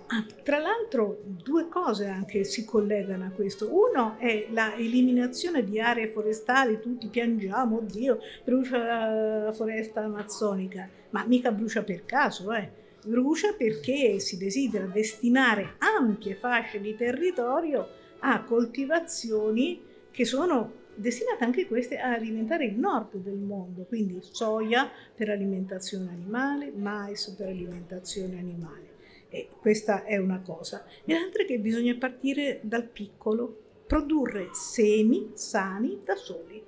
Ah, 0.09 0.25
tra 0.42 0.59
l'altro 0.59 1.20
due 1.25 1.68
cose 1.68 2.07
anche 2.07 2.44
si 2.44 2.64
collegano 2.64 3.27
a 3.27 3.31
questo. 3.31 3.68
Uno 3.72 4.16
è 4.18 4.49
l'eliminazione 4.51 5.64
di 5.64 5.81
aree 5.81 6.09
forestali, 6.09 6.81
tutti 6.81 7.09
piangiamo, 7.09 7.77
oddio, 7.77 8.18
brucia 8.44 9.44
la 9.44 9.53
foresta 9.53 10.03
amazzonica, 10.03 10.88
ma 11.11 11.25
mica 11.27 11.53
brucia 11.53 11.83
per 11.83 12.05
caso, 12.05 12.53
eh. 12.53 12.85
Brucia 13.05 13.53
perché 13.53 14.18
si 14.18 14.37
desidera 14.37 14.87
destinare 14.87 15.75
ampie 15.79 16.35
fasce 16.35 16.81
di 16.81 16.96
territorio 16.96 17.88
a 18.20 18.42
coltivazioni 18.42 19.81
che 20.11 20.25
sono 20.25 20.85
destinate 20.96 21.44
anche 21.44 21.66
queste 21.66 21.99
a 21.99 22.12
alimentare 22.14 22.64
il 22.64 22.77
nord 22.77 23.16
del 23.16 23.37
mondo, 23.37 23.85
quindi 23.85 24.18
soia 24.22 24.90
per 25.14 25.29
alimentazione 25.31 26.09
animale, 26.09 26.72
mais 26.75 27.29
per 27.31 27.49
alimentazione 27.49 28.38
animale. 28.38 28.86
E 29.28 29.48
questa 29.60 30.04
è 30.04 30.16
una 30.16 30.40
cosa. 30.40 30.84
E 31.04 31.12
l'altra 31.12 31.42
è 31.42 31.46
che 31.46 31.58
bisogna 31.58 31.94
partire 31.96 32.60
dal 32.62 32.84
piccolo, 32.84 33.64
produrre 33.86 34.48
semi 34.52 35.30
sani 35.34 36.00
da 36.04 36.14
soli. 36.16 36.62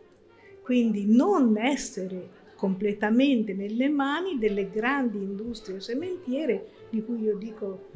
Quindi 0.62 1.06
non 1.06 1.56
essere 1.56 2.36
completamente 2.56 3.54
nelle 3.54 3.88
mani 3.88 4.38
delle 4.38 4.68
grandi 4.68 5.18
industrie 5.18 5.80
sementiere 5.80 6.86
di 6.90 7.02
cui 7.04 7.22
io 7.22 7.36
dico 7.36 7.86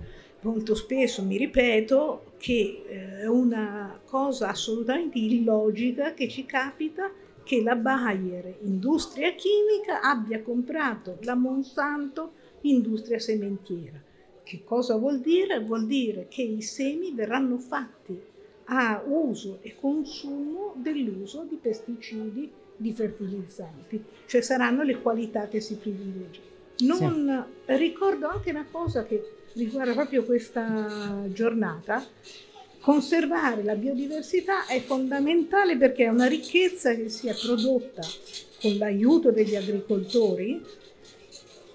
molto 0.43 0.75
spesso, 0.75 1.23
mi 1.25 1.37
ripeto, 1.37 2.35
che 2.39 2.85
eh, 2.87 3.21
è 3.21 3.27
una 3.27 4.01
cosa 4.05 4.49
assolutamente 4.49 5.19
illogica 5.19 6.15
che 6.15 6.29
ci 6.29 6.45
capita 6.45 7.11
che 7.45 7.63
la 7.63 7.77
Bayer, 7.77 8.57
industria 8.63 9.35
chimica, 9.35 10.01
abbia 10.01 10.43
comprato 10.43 11.19
la 11.23 11.35
Monsanto, 11.35 12.33
industria 12.63 13.19
sementiera 13.19 14.02
che 14.43 14.63
cosa 14.65 14.97
vuol 14.97 15.21
dire? 15.21 15.61
Vuol 15.61 15.87
dire 15.87 16.27
che 16.29 16.43
i 16.43 16.63
semi 16.63 17.13
verranno 17.13 17.59
fatti 17.59 18.21
a 18.67 19.03
uso 19.07 19.59
e 19.63 19.75
consumo 19.79 20.75
dell'uso 20.77 21.47
di 21.49 21.57
pesticidi, 21.57 22.51
di 22.77 22.93
fertilizzanti, 22.93 24.03
cioè 24.27 24.41
saranno 24.41 24.83
le 24.83 25.01
qualità 25.01 25.49
che 25.49 25.61
si 25.61 25.77
privilegiano. 25.77 26.51
Non 26.79 27.47
sì. 27.67 27.77
ricordo 27.77 28.29
anche 28.29 28.51
una 28.51 28.67
cosa 28.71 29.05
che 29.05 29.23
riguarda 29.55 29.93
proprio 29.93 30.25
questa 30.25 31.25
giornata. 31.29 32.05
Conservare 32.81 33.63
la 33.63 33.77
biodiversità 33.77 34.67
è 34.67 34.81
fondamentale 34.81 35.77
perché 35.77 36.05
è 36.05 36.09
una 36.09 36.27
ricchezza 36.27 36.95
che 36.97 37.09
sia 37.09 37.33
prodotta 37.33 38.03
con 38.61 38.77
l'aiuto 38.77 39.31
degli 39.31 39.55
agricoltori 39.55 40.61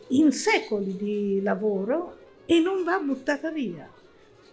in 0.09 0.31
secoli 0.33 0.97
di 0.97 1.41
lavoro 1.41 2.17
e 2.47 2.59
non 2.61 2.83
va 2.83 2.97
buttata 2.99 3.51
via. 3.51 3.87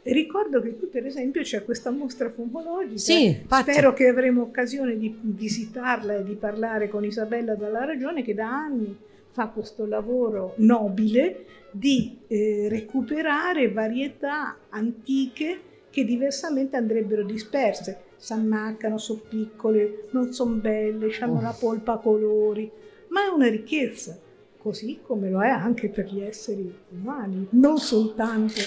ricordo 0.03 0.61
che 0.61 0.77
qui 0.77 0.89
per 0.89 1.07
esempio 1.07 1.41
c'è 1.41 1.65
questa 1.65 1.91
mostra 1.91 2.29
fumologica, 2.29 2.99
sì, 2.99 3.43
spero 3.49 3.95
che 3.95 4.09
avremo 4.09 4.43
occasione 4.43 4.99
di 4.99 5.17
visitarla 5.19 6.17
e 6.17 6.25
di 6.25 6.35
parlare 6.35 6.89
con 6.89 7.05
Isabella 7.05 7.55
dalla 7.55 7.85
Ragione 7.85 8.23
che 8.23 8.35
da 8.35 8.51
anni 8.51 8.95
fa 9.31 9.47
questo 9.47 9.87
lavoro 9.87 10.55
nobile 10.57 11.47
di 11.71 12.19
eh, 12.27 12.67
recuperare 12.69 13.71
varietà 13.71 14.59
antiche 14.69 15.61
che 15.91 16.05
diversamente 16.05 16.77
andrebbero 16.77 17.23
disperse. 17.25 18.03
S'ammaccano, 18.17 18.99
sono 18.99 19.23
piccole, 19.29 20.07
non 20.11 20.33
sono 20.33 20.55
belle, 20.55 21.15
hanno 21.21 21.39
oh. 21.39 21.43
la 21.43 21.57
polpa 21.59 21.95
a 21.95 21.99
colori, 21.99 22.71
ma 23.09 23.25
è 23.25 23.29
una 23.29 23.49
ricchezza 23.49 24.19
così 24.65 25.01
come 25.03 25.29
lo 25.29 25.43
è 25.43 25.51
anche 25.51 25.91
per 25.91 26.07
gli 26.07 26.23
esseri 26.23 26.75
umani, 26.89 27.49
non 27.51 27.77
soltanto 27.77 28.63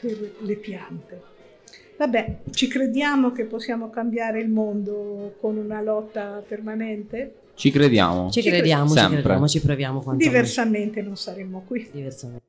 per 0.00 0.36
le 0.40 0.56
piante. 0.56 1.20
Vabbè, 1.98 2.38
ci 2.52 2.68
crediamo 2.68 3.32
che 3.32 3.44
possiamo 3.44 3.90
cambiare 3.90 4.40
il 4.40 4.48
mondo 4.48 5.36
con 5.38 5.58
una 5.58 5.82
lotta 5.82 6.42
permanente? 6.48 7.34
Ci 7.54 7.70
crediamo. 7.70 8.30
Ci 8.30 8.40
crediamo, 8.40 8.88
ci, 8.88 8.94
crediamo, 8.94 9.08
ci, 9.08 9.20
crediamo, 9.20 9.48
ci 9.48 9.60
proviamo. 9.60 10.14
Diversamente 10.16 11.02
non 11.02 11.16
saremmo 11.18 11.64
qui. 11.66 11.86
Diversamente. 11.92 12.41